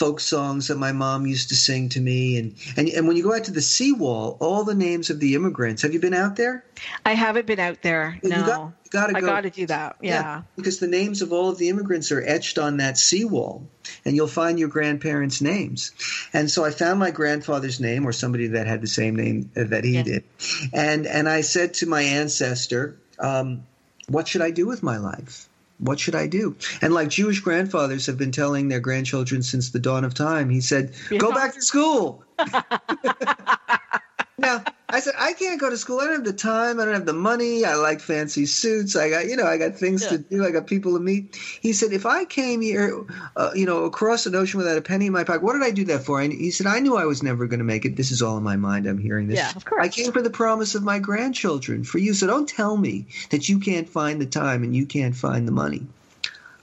[0.00, 2.38] folk songs that my mom used to sing to me.
[2.38, 5.34] And, and, and when you go out to the seawall, all the names of the
[5.34, 5.82] immigrants.
[5.82, 6.64] Have you been out there?
[7.04, 8.18] I haven't been out there.
[8.22, 8.38] No.
[8.38, 9.18] You got, you gotta go.
[9.18, 9.96] I got to do that.
[10.00, 10.10] Yeah.
[10.10, 10.42] yeah.
[10.56, 13.68] Because the names of all of the immigrants are etched on that seawall,
[14.06, 15.92] and you'll find your grandparents' names.
[16.32, 19.84] And so I found my grandfather's name, or somebody that had the same name that
[19.84, 20.02] he yeah.
[20.02, 20.24] did.
[20.72, 23.66] And, and I said to my ancestor, um,
[24.08, 25.49] What should I do with my life?
[25.80, 26.56] What should I do?
[26.82, 30.60] And like Jewish grandfathers have been telling their grandchildren since the dawn of time, he
[30.60, 32.22] said, go back to school.
[34.40, 36.00] now, I said, I can't go to school.
[36.00, 36.80] I don't have the time.
[36.80, 37.64] I don't have the money.
[37.64, 38.96] I like fancy suits.
[38.96, 40.08] I got, you know, I got things yeah.
[40.10, 40.44] to do.
[40.44, 41.36] I got people to meet.
[41.36, 43.04] He said, if I came here,
[43.36, 45.70] uh, you know, across an ocean without a penny in my pocket, what did I
[45.70, 46.20] do that for?
[46.20, 47.96] And he said, I knew I was never going to make it.
[47.96, 48.86] This is all in my mind.
[48.86, 49.38] I'm hearing this.
[49.38, 49.84] Yeah, of course.
[49.84, 52.14] I came for the promise of my grandchildren, for you.
[52.14, 55.52] So don't tell me that you can't find the time and you can't find the
[55.52, 55.86] money.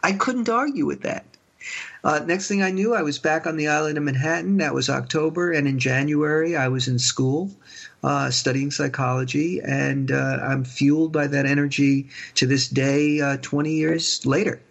[0.03, 1.25] I couldn't argue with that.
[2.03, 4.57] Uh, next thing I knew, I was back on the island of Manhattan.
[4.57, 7.51] That was October, and in January, I was in school
[8.03, 13.72] uh, studying psychology, and uh, I'm fueled by that energy to this day, uh, 20
[13.72, 14.61] years later.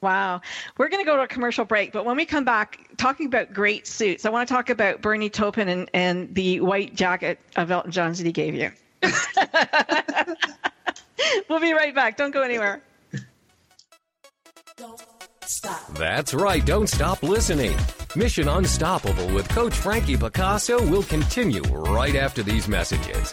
[0.00, 0.40] Wow.
[0.78, 3.52] We're going to go to a commercial break, but when we come back, talking about
[3.52, 7.70] great suits, I want to talk about Bernie Taupin and, and the white jacket of
[7.70, 8.72] Elton John's that he gave you.
[11.48, 12.16] we'll be right back.
[12.16, 12.82] Don't go anywhere.
[15.94, 16.64] That's right.
[16.64, 17.76] Don't stop listening.
[18.16, 23.32] Mission Unstoppable with Coach Frankie Picasso will continue right after these messages.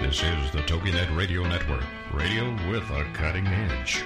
[0.00, 1.82] This is the TogiNet Radio Network,
[2.14, 4.04] radio with a cutting edge.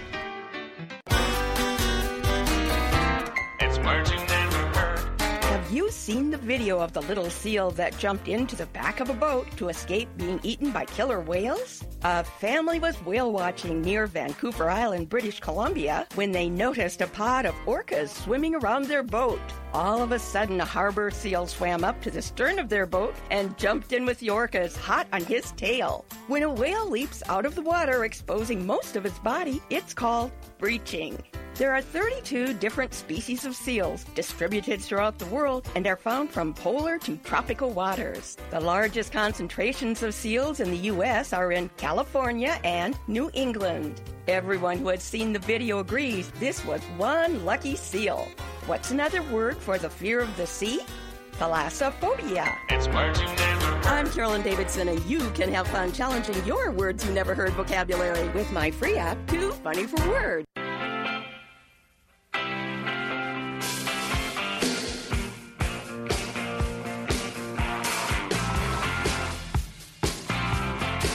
[3.60, 5.20] It's Marching Network.
[5.20, 9.10] Have you seen the video of the little seal that jumped into the back of
[9.10, 11.84] a boat to escape being eaten by killer whales?
[12.04, 17.46] A family was whale watching near Vancouver Island, British Columbia, when they noticed a pod
[17.46, 19.40] of orcas swimming around their boat.
[19.72, 23.14] All of a sudden, a harbor seal swam up to the stern of their boat
[23.30, 26.04] and jumped in with the orcas hot on his tail.
[26.26, 30.32] When a whale leaps out of the water, exposing most of its body, it's called
[30.58, 31.22] breaching.
[31.56, 36.54] There are 32 different species of seals distributed throughout the world and are found from
[36.54, 38.38] polar to tropical waters.
[38.50, 41.34] The largest concentrations of seals in the U.S.
[41.34, 41.91] are in California
[42.64, 44.00] and New England.
[44.26, 48.26] Everyone who has seen the video agrees this was one lucky seal.
[48.66, 50.80] What's another word for the fear of the sea?
[51.32, 52.56] Thalassophobia.
[52.70, 57.04] It's words you never I'm Carolyn Davidson, and you can have fun challenging your words
[57.04, 60.02] you never heard vocabulary with my free app, Too Funny for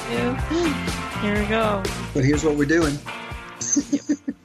[1.22, 1.84] Here we go.
[2.14, 2.98] But here's what we're doing.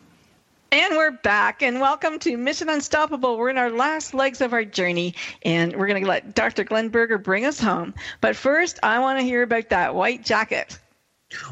[0.72, 3.36] And we're back, and welcome to Mission Unstoppable.
[3.36, 6.64] We're in our last legs of our journey, and we're going to let Dr.
[6.64, 7.92] Glenn Berger bring us home.
[8.22, 10.78] But first, I want to hear about that white jacket.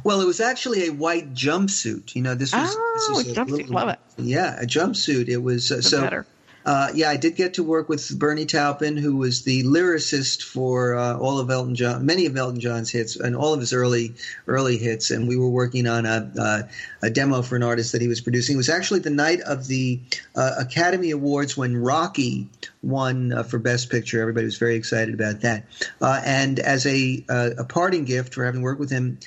[0.05, 2.17] Well, it was actually a white jumpsuit.
[2.17, 3.51] You know, this was, oh, this was jumpsuit.
[3.51, 3.99] little- Love it.
[4.17, 5.29] Yeah, a jumpsuit.
[5.29, 6.01] It was uh, so.
[6.01, 6.27] better.
[6.65, 10.95] Uh, yeah, I did get to work with Bernie Taupin, who was the lyricist for
[10.95, 14.15] uh, all of Elton John, many of Elton John's hits, and all of his early
[14.47, 15.11] early hits.
[15.11, 16.63] And we were working on a uh,
[17.03, 18.57] a demo for an artist that he was producing.
[18.57, 20.01] It was actually the night of the
[20.37, 22.47] uh, Academy Awards when Rocky
[22.83, 24.21] won uh, for Best Picture.
[24.21, 25.65] Everybody was very excited about that.
[26.01, 29.19] Uh, and as a a parting gift for having worked with him,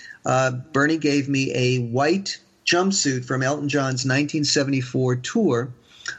[0.72, 5.72] Bernie gave me a white jumpsuit from Elton John's 1974 tour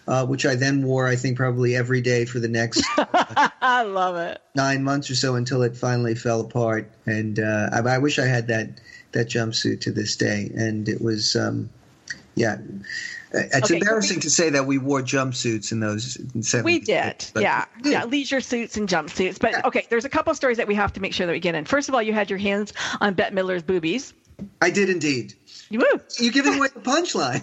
[0.09, 4.17] uh, which I then wore, I think, probably every day for the next I love
[4.17, 4.41] it.
[4.55, 6.91] nine months or so until it finally fell apart.
[7.07, 8.69] And uh, I, I wish I had that
[9.13, 10.51] that jumpsuit to this day.
[10.57, 11.71] And it was, um,
[12.35, 12.57] yeah,
[13.33, 16.17] it's Okay, embarrassing to say that we wore jumpsuits in those.
[16.17, 17.27] In We did.
[17.35, 17.65] but- yeah.
[17.83, 18.05] Yeah.
[18.05, 19.39] Leisure suits and jumpsuits.
[19.39, 21.55] But okay, there's a couple stories that we have to make sure that we get
[21.55, 21.65] in.
[21.65, 24.13] First of all, you had your hands on Bette Midler's boobies.
[24.61, 25.35] I did indeed.
[25.71, 25.81] You.
[26.19, 27.43] You're giving away the punchline.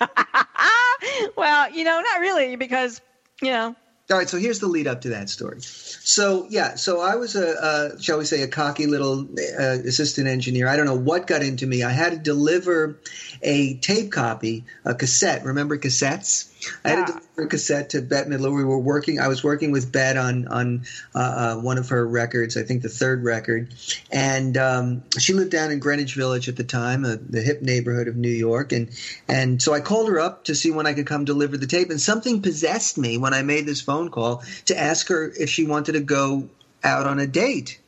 [1.36, 3.00] well, you know, not really, because,
[3.42, 3.74] you know,
[4.10, 5.58] All right, so here's the lead up to that story.
[5.60, 9.28] So yeah, so I was a, uh, shall we say, a cocky little
[9.60, 10.66] uh, assistant engineer.
[10.66, 11.82] I don't know what got into me.
[11.82, 12.98] I had to deliver
[13.42, 15.44] a tape copy, a cassette.
[15.44, 16.48] Remember cassettes?
[16.84, 18.54] I had to deliver a cassette to Bette Midler.
[18.54, 19.20] We were working.
[19.20, 20.84] I was working with Bette on on
[21.14, 22.56] uh, uh, one of her records.
[22.56, 23.74] I think the third record,
[24.10, 28.08] and um, she lived down in Greenwich Village at the time, uh, the hip neighborhood
[28.08, 28.72] of New York.
[28.72, 28.90] And
[29.28, 31.90] and so I called her up to see when I could come deliver the tape.
[31.90, 35.64] And something possessed me when I made this phone call to ask her if she
[35.64, 36.48] wanted to go
[36.82, 37.80] out on a date,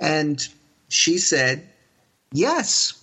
[0.00, 0.40] and
[0.88, 1.68] she said
[2.32, 2.97] yes.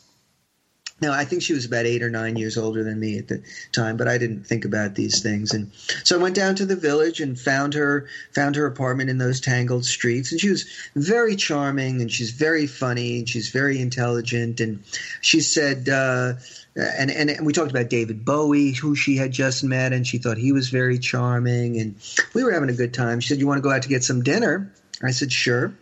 [1.01, 3.43] Now, I think she was about eight or nine years older than me at the
[3.73, 5.53] time, but I didn't think about these things.
[5.53, 5.71] And
[6.05, 9.41] so I went down to the village and found her, found her apartment in those
[9.41, 10.31] tangled streets.
[10.31, 10.65] And she was
[10.95, 14.61] very charming and she's very funny and she's very intelligent.
[14.61, 14.83] And
[15.19, 16.35] she said, uh,
[16.77, 20.17] and, and, and we talked about David Bowie, who she had just met, and she
[20.17, 21.77] thought he was very charming.
[21.77, 21.95] And
[22.33, 23.19] we were having a good time.
[23.19, 24.71] She said, You want to go out to get some dinner?
[25.03, 25.73] I said, Sure.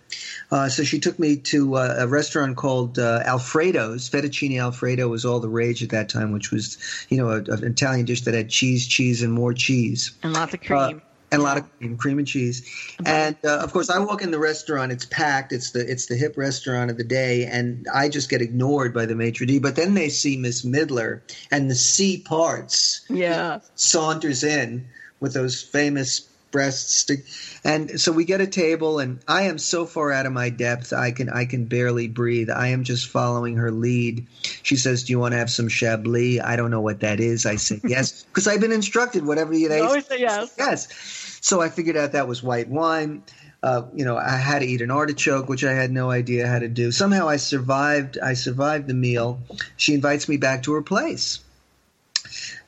[0.53, 4.07] Uh, so she took me to uh, a restaurant called uh, Alfredo's.
[4.07, 6.77] Fettuccine Alfredo was all the rage at that time, which was,
[7.09, 10.11] you know, a, an Italian dish that had cheese, cheese, and more cheese.
[10.21, 11.01] and lots of cream.
[11.31, 12.61] and a lot of cream, cream and cheese.
[13.03, 15.51] And uh, of course, I walk in the restaurant; it's packed.
[15.51, 19.07] It's the it's the hip restaurant of the day, and I just get ignored by
[19.07, 19.59] the maitre d'.
[19.59, 23.57] But then they see Miss Midler, and the C parts yeah.
[23.73, 24.85] saunters in
[25.19, 26.19] with those famous
[26.53, 27.25] breasts stick
[27.65, 30.93] and so we get a table and i am so far out of my depth
[30.93, 34.25] i can i can barely breathe i am just following her lead
[34.61, 37.45] she says do you want to have some chablis i don't know what that is
[37.47, 40.53] i say yes because i've been instructed whatever you You always say yes.
[40.57, 43.23] yes so i figured out that was white wine
[43.63, 46.59] uh, you know, I had to eat an artichoke, which I had no idea how
[46.59, 46.91] to do.
[46.91, 48.19] Somehow, I survived.
[48.21, 49.39] I survived the meal.
[49.77, 51.39] She invites me back to her place,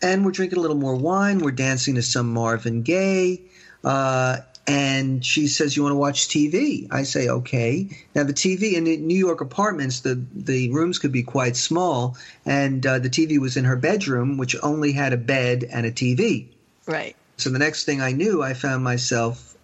[0.02, 1.40] and we're drinking a little more wine.
[1.40, 3.42] We're dancing to some Marvin Gaye.
[3.86, 8.74] Uh, and she says, "You want to watch TV?" I say, "Okay." Now the TV
[8.74, 13.10] in the New York apartments, the the rooms could be quite small, and uh, the
[13.10, 16.48] TV was in her bedroom, which only had a bed and a TV.
[16.88, 17.16] Right.
[17.38, 19.56] So the next thing I knew, I found myself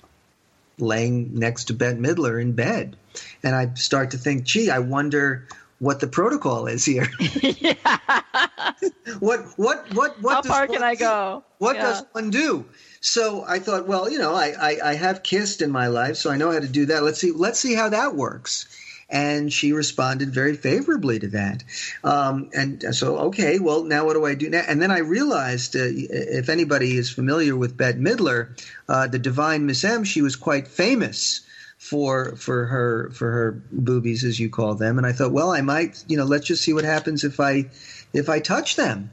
[0.77, 2.95] laying next to Bette Midler in bed,
[3.43, 5.47] and I start to think, "Gee, I wonder."
[5.79, 7.09] what the protocol is here.
[9.19, 11.43] what what what what How far can I go?
[11.57, 11.81] What yeah.
[11.81, 12.65] does one do?
[13.01, 16.29] So I thought, well, you know, I, I, I have kissed in my life, so
[16.29, 17.03] I know how to do that.
[17.03, 18.67] Let's see let's see how that works
[19.11, 21.63] and she responded very favorably to that.
[22.03, 24.63] Um, and so, okay, well, now what do I do now?
[24.67, 29.65] And then I realized, uh, if anybody is familiar with Bette Midler, uh, the Divine
[29.65, 31.41] Miss M, she was quite famous
[31.77, 35.61] for for her for her boobies as you call them and i thought well i
[35.61, 37.67] might you know let's just see what happens if i
[38.13, 39.11] if i touch them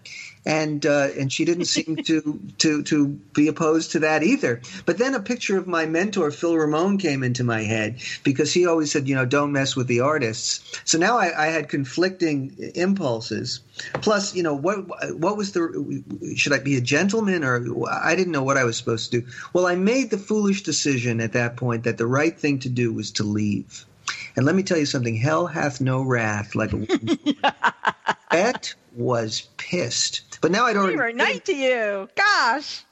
[0.48, 4.62] and uh, and she didn't seem to to to be opposed to that either.
[4.86, 8.66] But then a picture of my mentor Phil Ramone came into my head because he
[8.66, 10.80] always said, you know, don't mess with the artists.
[10.84, 13.60] So now I, I had conflicting impulses.
[14.00, 14.78] Plus, you know, what
[15.18, 16.02] what was the
[16.34, 19.26] should I be a gentleman or I didn't know what I was supposed to do.
[19.52, 22.90] Well, I made the foolish decision at that point that the right thing to do
[22.90, 23.84] was to leave.
[24.34, 26.78] And let me tell you something: hell hath no wrath like a
[28.30, 30.27] that was pissed.
[30.40, 30.86] But now I don't.
[30.86, 32.08] We were nice to you.
[32.16, 32.84] Gosh.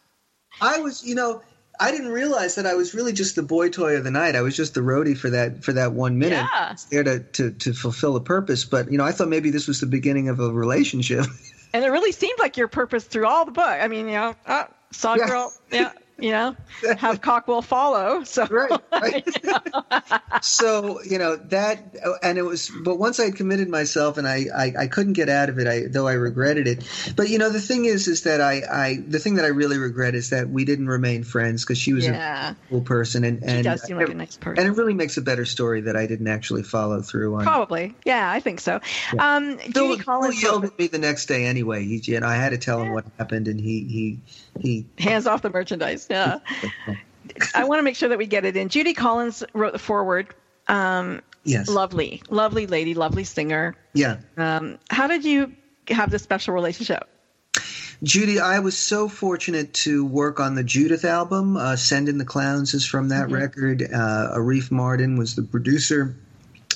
[0.61, 1.42] I was, you know,
[1.78, 4.34] I didn't realize that I was really just the boy toy of the night.
[4.34, 6.74] I was just the roadie for that for that one minute, yeah.
[6.90, 8.64] there to, to to fulfill a purpose.
[8.64, 11.26] But you know, I thought maybe this was the beginning of a relationship.
[11.72, 13.66] And it really seemed like your purpose through all the book.
[13.66, 15.26] I mean, you know, uh, saw yeah.
[15.26, 16.56] girl, yeah, you know,
[16.98, 18.24] have cock will follow.
[18.24, 20.42] So right, right.
[20.42, 22.70] so you know that, and it was.
[22.84, 25.66] But once I had committed myself, and I, I, I couldn't get out of it.
[25.66, 27.12] I though I regretted it.
[27.16, 29.78] But you know, the thing is, is that I, I the thing that I really
[29.78, 32.52] regret is that we didn't remain friends because she was yeah.
[32.52, 34.94] a cool person, and and she does seem like a nice person, and it really
[34.94, 37.42] makes a better story that I didn't actually follow through on.
[37.42, 38.80] Probably, yeah, I think so.
[39.12, 39.36] Yeah.
[39.36, 41.84] Um, Phil, Collins Phil yelled at me the next day anyway.
[41.84, 44.18] He, and I had to tell him what happened, and he he
[44.98, 46.07] hands off the merchandise.
[46.11, 46.38] Yeah.
[47.54, 48.68] I want to make sure that we get it in.
[48.68, 50.34] Judy Collins wrote the foreword.
[50.68, 51.68] Um, yes.
[51.68, 53.76] Lovely, lovely lady, lovely singer.
[53.94, 54.18] Yeah.
[54.36, 55.52] Um, how did you
[55.88, 57.09] have this special relationship?
[58.02, 61.57] Judy, I was so fortunate to work on the Judith album.
[61.57, 63.34] Uh, Send in the Clowns is from that mm-hmm.
[63.34, 63.82] record.
[63.82, 66.14] Uh, Arif Mardin was the producer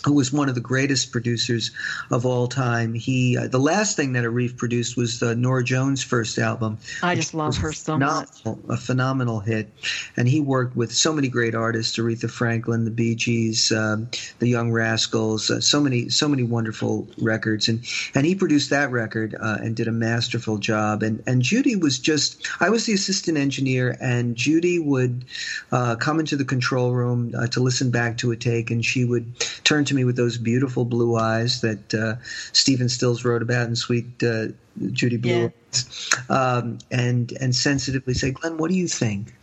[0.04, 1.70] who was one of the greatest producers
[2.10, 2.94] of all time.
[2.94, 6.78] He uh, the last thing that Arif produced was uh, Norah Jones' first album.
[7.02, 8.28] I just love her so much.
[8.68, 9.70] A phenomenal hit,
[10.16, 14.48] and he worked with so many great artists: Aretha Franklin, the Bee Gees, um, the
[14.48, 15.50] Young Rascals.
[15.50, 17.84] Uh, so many, so many wonderful records, and
[18.14, 21.02] and he produced that record uh, and did a masterful job.
[21.02, 25.24] And and Judy was just I was the assistant engineer, and Judy would
[25.72, 29.04] uh, come into the control room uh, to listen back to a take, and she
[29.04, 32.14] would turn to me with those beautiful blue eyes that uh,
[32.52, 34.46] Stephen Stills wrote about in Sweet uh,
[34.92, 35.48] Judy Blue yeah.
[35.72, 39.34] Eyes, um, and and sensitively say, Glenn, what do you think?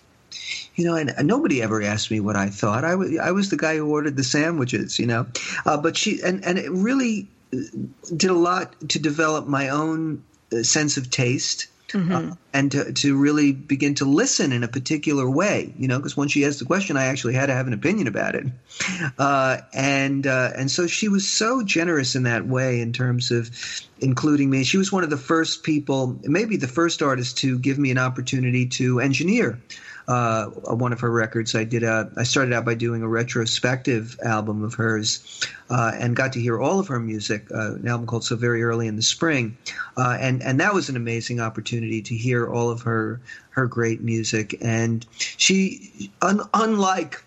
[0.76, 2.84] You know, and, and, nobody ever asked me what I thought.
[2.84, 5.28] I was I was the guy who ordered the sandwiches, you know.
[5.66, 7.58] Uh, but she and and it really uh,
[8.16, 10.24] did a lot to develop my own
[10.54, 12.32] uh, sense of taste Mm-hmm.
[12.32, 16.18] Uh, and to, to really begin to listen in a particular way, you know, because
[16.18, 18.46] when she asked the question, I actually had to have an opinion about it.
[19.18, 23.50] Uh, and uh, and so she was so generous in that way in terms of
[24.00, 24.64] including me.
[24.64, 27.98] She was one of the first people, maybe the first artist, to give me an
[27.98, 29.60] opportunity to engineer
[30.08, 31.54] uh, one of her records.
[31.54, 32.10] I did a.
[32.16, 36.60] I started out by doing a retrospective album of hers, uh, and got to hear
[36.60, 37.48] all of her music.
[37.52, 39.58] Uh, an album called "So Very Early in the Spring,"
[39.98, 44.02] uh, and and that was an amazing opportunity to hear all of her her great
[44.02, 44.58] music.
[44.62, 47.24] And she, un, unlike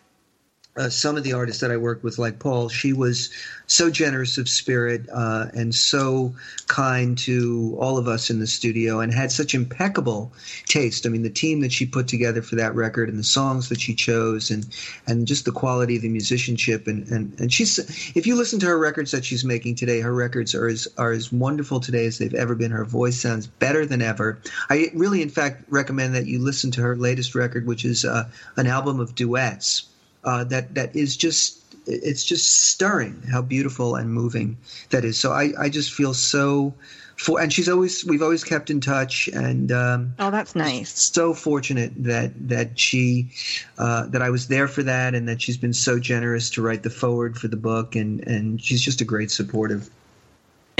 [0.77, 3.31] uh, some of the artists that I worked with, like Paul, she was
[3.67, 6.35] so generous of spirit uh, and so
[6.69, 10.33] kind to all of us in the studio and had such impeccable
[10.67, 11.07] taste.
[11.07, 13.81] I mean, the team that she put together for that record and the songs that
[13.81, 14.65] she chose and,
[15.07, 16.87] and just the quality of the musicianship.
[16.87, 17.79] And, and, and she's,
[18.17, 21.11] if you listen to her records that she's making today, her records are as, are
[21.11, 22.71] as wonderful today as they've ever been.
[22.71, 24.39] Her voice sounds better than ever.
[24.69, 28.29] I really, in fact, recommend that you listen to her latest record, which is uh,
[28.57, 29.89] an album of duets
[30.25, 34.57] uh, that that is just it's just stirring how beautiful and moving
[34.91, 35.19] that is.
[35.19, 36.75] So I, I just feel so
[37.17, 40.91] for and she's always we've always kept in touch and um, oh that's nice.
[40.99, 43.31] So fortunate that that she
[43.79, 46.83] uh, that I was there for that and that she's been so generous to write
[46.83, 49.91] the forward for the book and and she's just a great supportive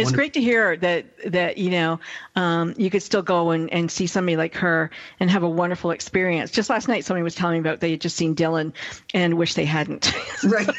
[0.01, 2.01] it's great to hear that that you know
[2.37, 5.91] um, you could still go and, and see somebody like her and have a wonderful
[5.91, 6.51] experience.
[6.51, 8.73] Just last night, somebody was telling me about they had just seen Dylan
[9.15, 10.13] and wish they hadn't.
[10.45, 10.71] right.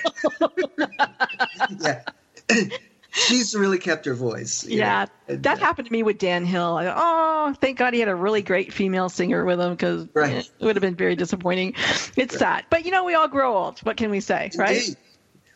[1.80, 2.04] yeah.
[3.14, 4.64] She's really kept her voice.
[4.66, 5.36] Yeah, know?
[5.36, 6.78] that happened to me with Dan Hill.
[6.78, 10.36] I, oh, thank God he had a really great female singer with him because right.
[10.36, 11.74] it would have been very disappointing.
[12.16, 12.32] It's right.
[12.32, 13.80] sad, but you know we all grow old.
[13.80, 14.60] What can we say, Indeed.
[14.60, 14.96] right?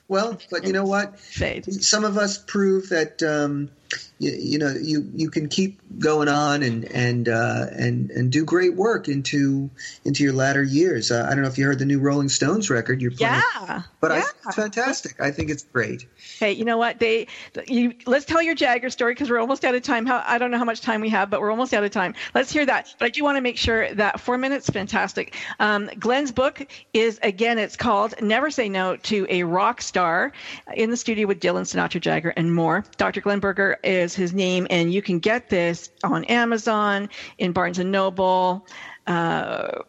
[0.07, 1.19] Well, but you know what?
[1.19, 1.83] Fade.
[1.83, 3.71] Some of us prove that um,
[4.19, 8.45] you, you, know you you can keep going on and and uh, and and do
[8.45, 9.69] great work into
[10.05, 11.11] into your latter years.
[11.11, 13.01] Uh, I don't know if you heard the new Rolling Stones record.
[13.01, 14.17] You're playing, yeah, but yeah.
[14.17, 15.19] I, it's fantastic.
[15.19, 16.07] I think it's great.
[16.39, 16.99] Hey, you know what?
[16.99, 17.27] They,
[17.67, 20.05] you, let's tell your Jagger story because we're almost out of time.
[20.05, 22.15] How, I don't know how much time we have, but we're almost out of time.
[22.33, 22.95] Let's hear that.
[22.97, 25.36] But I do want to make sure that four minutes, fantastic.
[25.59, 30.31] Um, Glenn's book is again, it's called "Never Say No to a Rock Star."
[30.73, 32.86] In the studio with Dylan Sinatra, Jagger, and more.
[32.97, 33.21] Dr.
[33.21, 37.91] Glenn Berger is his name, and you can get this on Amazon, in Barnes and
[37.91, 38.67] Noble.
[39.07, 39.84] Uh,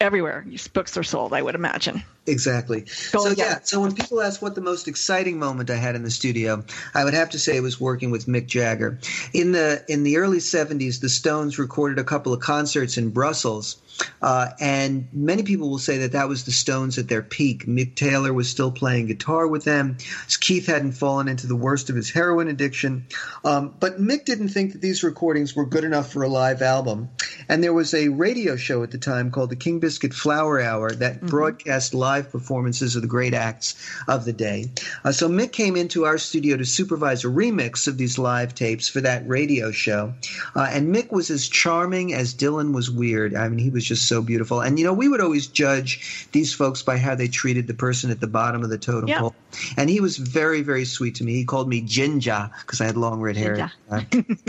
[0.00, 2.02] everywhere books are sold, I would imagine.
[2.26, 2.82] Exactly.
[3.12, 6.02] Go so yeah, so when people ask what the most exciting moment I had in
[6.02, 6.64] the studio,
[6.94, 8.98] I would have to say it was working with Mick Jagger.
[9.32, 13.76] In the in the early 70s, the Stones recorded a couple of concerts in Brussels.
[14.20, 17.66] Uh, and many people will say that that was the Stones at their peak.
[17.66, 19.96] Mick Taylor was still playing guitar with them.
[20.40, 23.06] Keith hadn't fallen into the worst of his heroin addiction.
[23.44, 27.08] Um, but Mick didn't think that these recordings were good enough for a live album.
[27.48, 30.92] And there was a radio show at the time called the King Biscuit Flower Hour
[30.92, 31.26] that mm-hmm.
[31.26, 33.74] broadcast live performances of the great acts
[34.08, 34.66] of the day.
[35.04, 38.88] Uh, so Mick came into our studio to supervise a remix of these live tapes
[38.88, 40.12] for that radio show.
[40.54, 43.34] Uh, and Mick was as charming as Dylan was weird.
[43.34, 44.60] I mean, he was just so beautiful.
[44.60, 48.10] And you know, we would always judge these folks by how they treated the person
[48.10, 49.34] at the bottom of the totem pole.
[49.76, 51.34] And he was very, very sweet to me.
[51.34, 53.70] He called me Ginger because I had long red hair.
[53.90, 54.02] Uh,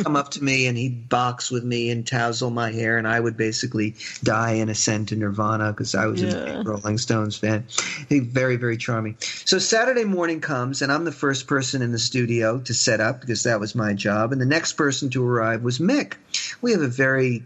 [0.03, 3.20] come up to me and he'd box with me and tousle my hair, and I
[3.20, 6.59] would basically die in ascent to Nirvana because I was yeah.
[6.59, 7.57] a Rolling Stones fan.
[8.10, 9.18] He very, very charming.
[9.20, 13.22] So Saturday morning comes, and I'm the first person in the studio to set up
[13.22, 14.32] because that was my job.
[14.32, 16.14] And the next person to arrive was Mick.
[16.62, 17.43] We have a very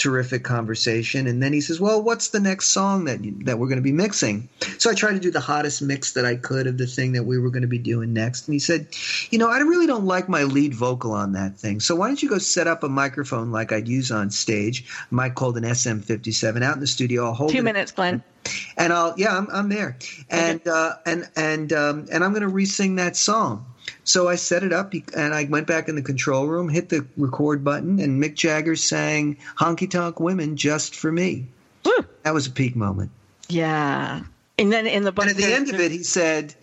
[0.00, 1.26] terrific conversation.
[1.26, 3.92] And then he says, "Well, what's the next song that that we're going to be
[3.92, 4.48] mixing?"
[4.78, 7.24] So I tried to do the hottest mix that I could of the thing that
[7.24, 8.48] we were going to be doing next.
[8.48, 8.88] And he said,
[9.30, 11.80] "You know, I really don't like my lead vocal on that thing.
[11.80, 15.34] So why don't you go set up a microphone like I'd use on stage, mic
[15.34, 17.26] called an SM57, out in the studio.
[17.26, 18.22] I'll hold two minutes, Glenn."
[18.78, 19.98] And I'll yeah, I'm, I'm there,
[20.30, 20.70] and okay.
[20.70, 23.66] uh, and and um, and I'm going to re-sing that song.
[24.04, 27.06] So I set it up and I went back in the control room, hit the
[27.16, 31.46] record button, and Mick Jagger sang Honky Tonk Women just for me.
[31.84, 32.04] Woo.
[32.22, 33.10] That was a peak moment.
[33.48, 34.22] Yeah.
[34.58, 35.24] And then in the book.
[35.24, 36.54] And at the end of it, he said,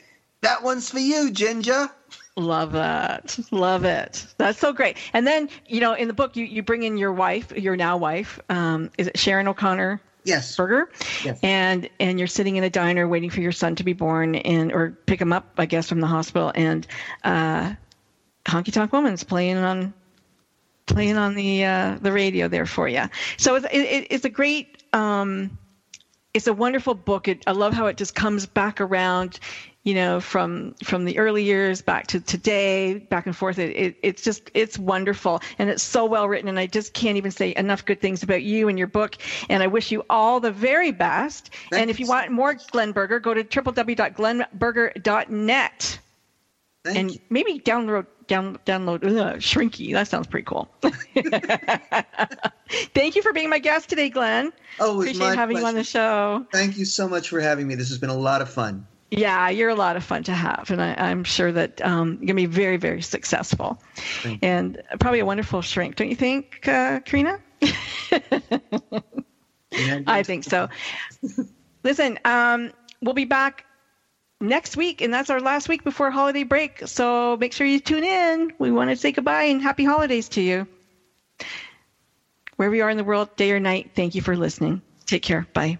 [0.41, 1.89] That one's for you, Ginger.
[2.35, 3.37] Love that.
[3.49, 4.27] Love it.
[4.37, 4.97] That's so great.
[5.13, 7.97] And then, you know, in the book, you, you bring in your wife, your now
[7.97, 8.39] wife.
[8.49, 9.99] Um, is it Sharon O'Connor?
[10.27, 10.55] Yes.
[10.55, 10.89] burger.
[11.23, 11.39] Yes.
[11.41, 14.71] And and you're sitting in a diner waiting for your son to be born and
[14.71, 16.85] or pick him up, I guess, from the hospital and
[17.23, 17.73] uh
[18.45, 19.93] Honky Tonk Woman's playing on
[20.85, 23.03] playing on the uh, the radio there for you.
[23.37, 25.57] So it's it, it's a great um,
[26.33, 27.27] it's a wonderful book.
[27.27, 29.39] It, I love how it just comes back around
[29.87, 33.57] you know, from from the early years back to today, back and forth.
[33.57, 36.49] It, it, it's just it's wonderful and it's so well written.
[36.49, 39.15] And I just can't even say enough good things about you and your book.
[39.47, 41.51] And I wish you all the very best.
[41.53, 41.77] Thanks.
[41.77, 45.99] And if you want more Glenn Berger, go to www.glennberger.net
[46.83, 47.19] Thank and you.
[47.29, 49.93] maybe download down download ugh, Shrinky.
[49.93, 50.67] That sounds pretty cool.
[52.93, 54.51] Thank you for being my guest today, Glenn.
[54.81, 56.45] Oh, it was Appreciate having you on the show.
[56.51, 57.75] Thank you so much for having me.
[57.75, 58.85] This has been a lot of fun.
[59.09, 62.27] Yeah, you're a lot of fun to have, and I, I'm sure that um, you're
[62.27, 63.79] gonna be very, very successful,
[64.41, 67.39] and probably a wonderful shrink, don't you think, uh, Karina?
[70.07, 70.67] I think so.
[71.83, 73.65] Listen, um, we'll be back
[74.41, 76.81] next week, and that's our last week before holiday break.
[76.87, 78.51] So make sure you tune in.
[78.59, 80.67] We want to say goodbye and happy holidays to you.
[82.57, 84.81] Wherever you are in the world, day or night, thank you for listening.
[85.05, 85.47] Take care.
[85.53, 85.77] Bye.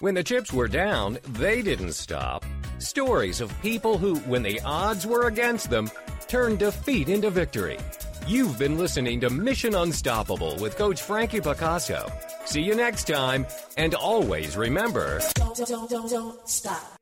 [0.00, 2.44] When the chips were down, they didn't stop.
[2.78, 5.90] Stories of people who, when the odds were against them,
[6.28, 7.78] turned defeat into victory.
[8.26, 12.10] You've been listening to Mission Unstoppable with Coach Frankie Picasso.
[12.44, 16.95] See you next time, and always remember Don't, don't, don't, don't stop.